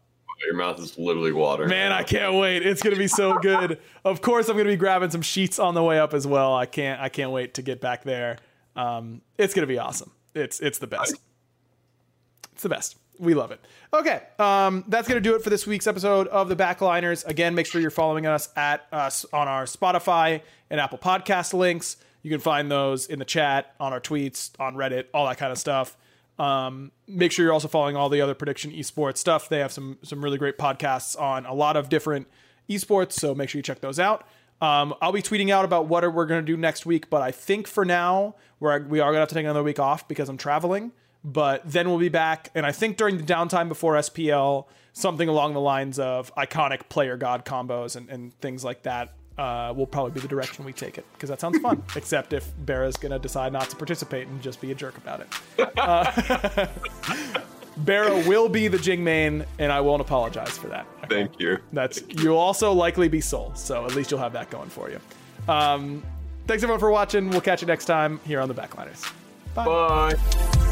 [0.46, 1.66] Your mouth is literally water.
[1.66, 2.64] Man, I can't wait.
[2.66, 3.78] It's gonna be so good.
[4.04, 6.54] Of course, I'm gonna be grabbing some Sheetz on the way up as well.
[6.54, 7.00] I can't.
[7.00, 8.38] I can't wait to get back there.
[8.76, 10.10] Um, it's gonna be awesome.
[10.34, 11.16] It's it's the best.
[12.52, 12.96] It's the best.
[13.18, 13.60] We love it.
[13.92, 17.26] Okay, um, that's gonna do it for this week's episode of the Backliners.
[17.26, 21.96] Again, make sure you're following us at us on our Spotify and Apple Podcast links.
[22.22, 25.52] You can find those in the chat, on our tweets, on Reddit, all that kind
[25.52, 25.96] of stuff.
[26.38, 29.48] Um, make sure you're also following all the other prediction esports stuff.
[29.48, 32.26] They have some some really great podcasts on a lot of different
[32.68, 34.26] esports, so make sure you check those out.
[34.60, 37.32] Um, I'll be tweeting out about what we're going to do next week, but I
[37.32, 40.28] think for now we're we are going to have to take another week off because
[40.28, 40.92] I'm traveling.
[41.24, 45.54] But then we'll be back, and I think during the downtime before SPL, something along
[45.54, 50.12] the lines of iconic player god combos and, and things like that uh, will probably
[50.12, 51.82] be the direction we take it because that sounds fun.
[51.96, 55.20] Except if Barra's going to decide not to participate and just be a jerk about
[55.20, 55.78] it.
[55.78, 56.66] Uh,
[57.78, 60.86] Barra will be the Jing main, and I won't apologize for that.
[61.04, 61.08] Okay?
[61.08, 61.58] Thank you.
[61.72, 65.00] That's you'll also likely be Soul, so at least you'll have that going for you.
[65.48, 66.02] Um,
[66.46, 67.30] thanks everyone for watching.
[67.30, 69.10] We'll catch you next time here on the Backliners.
[69.54, 70.71] Bye.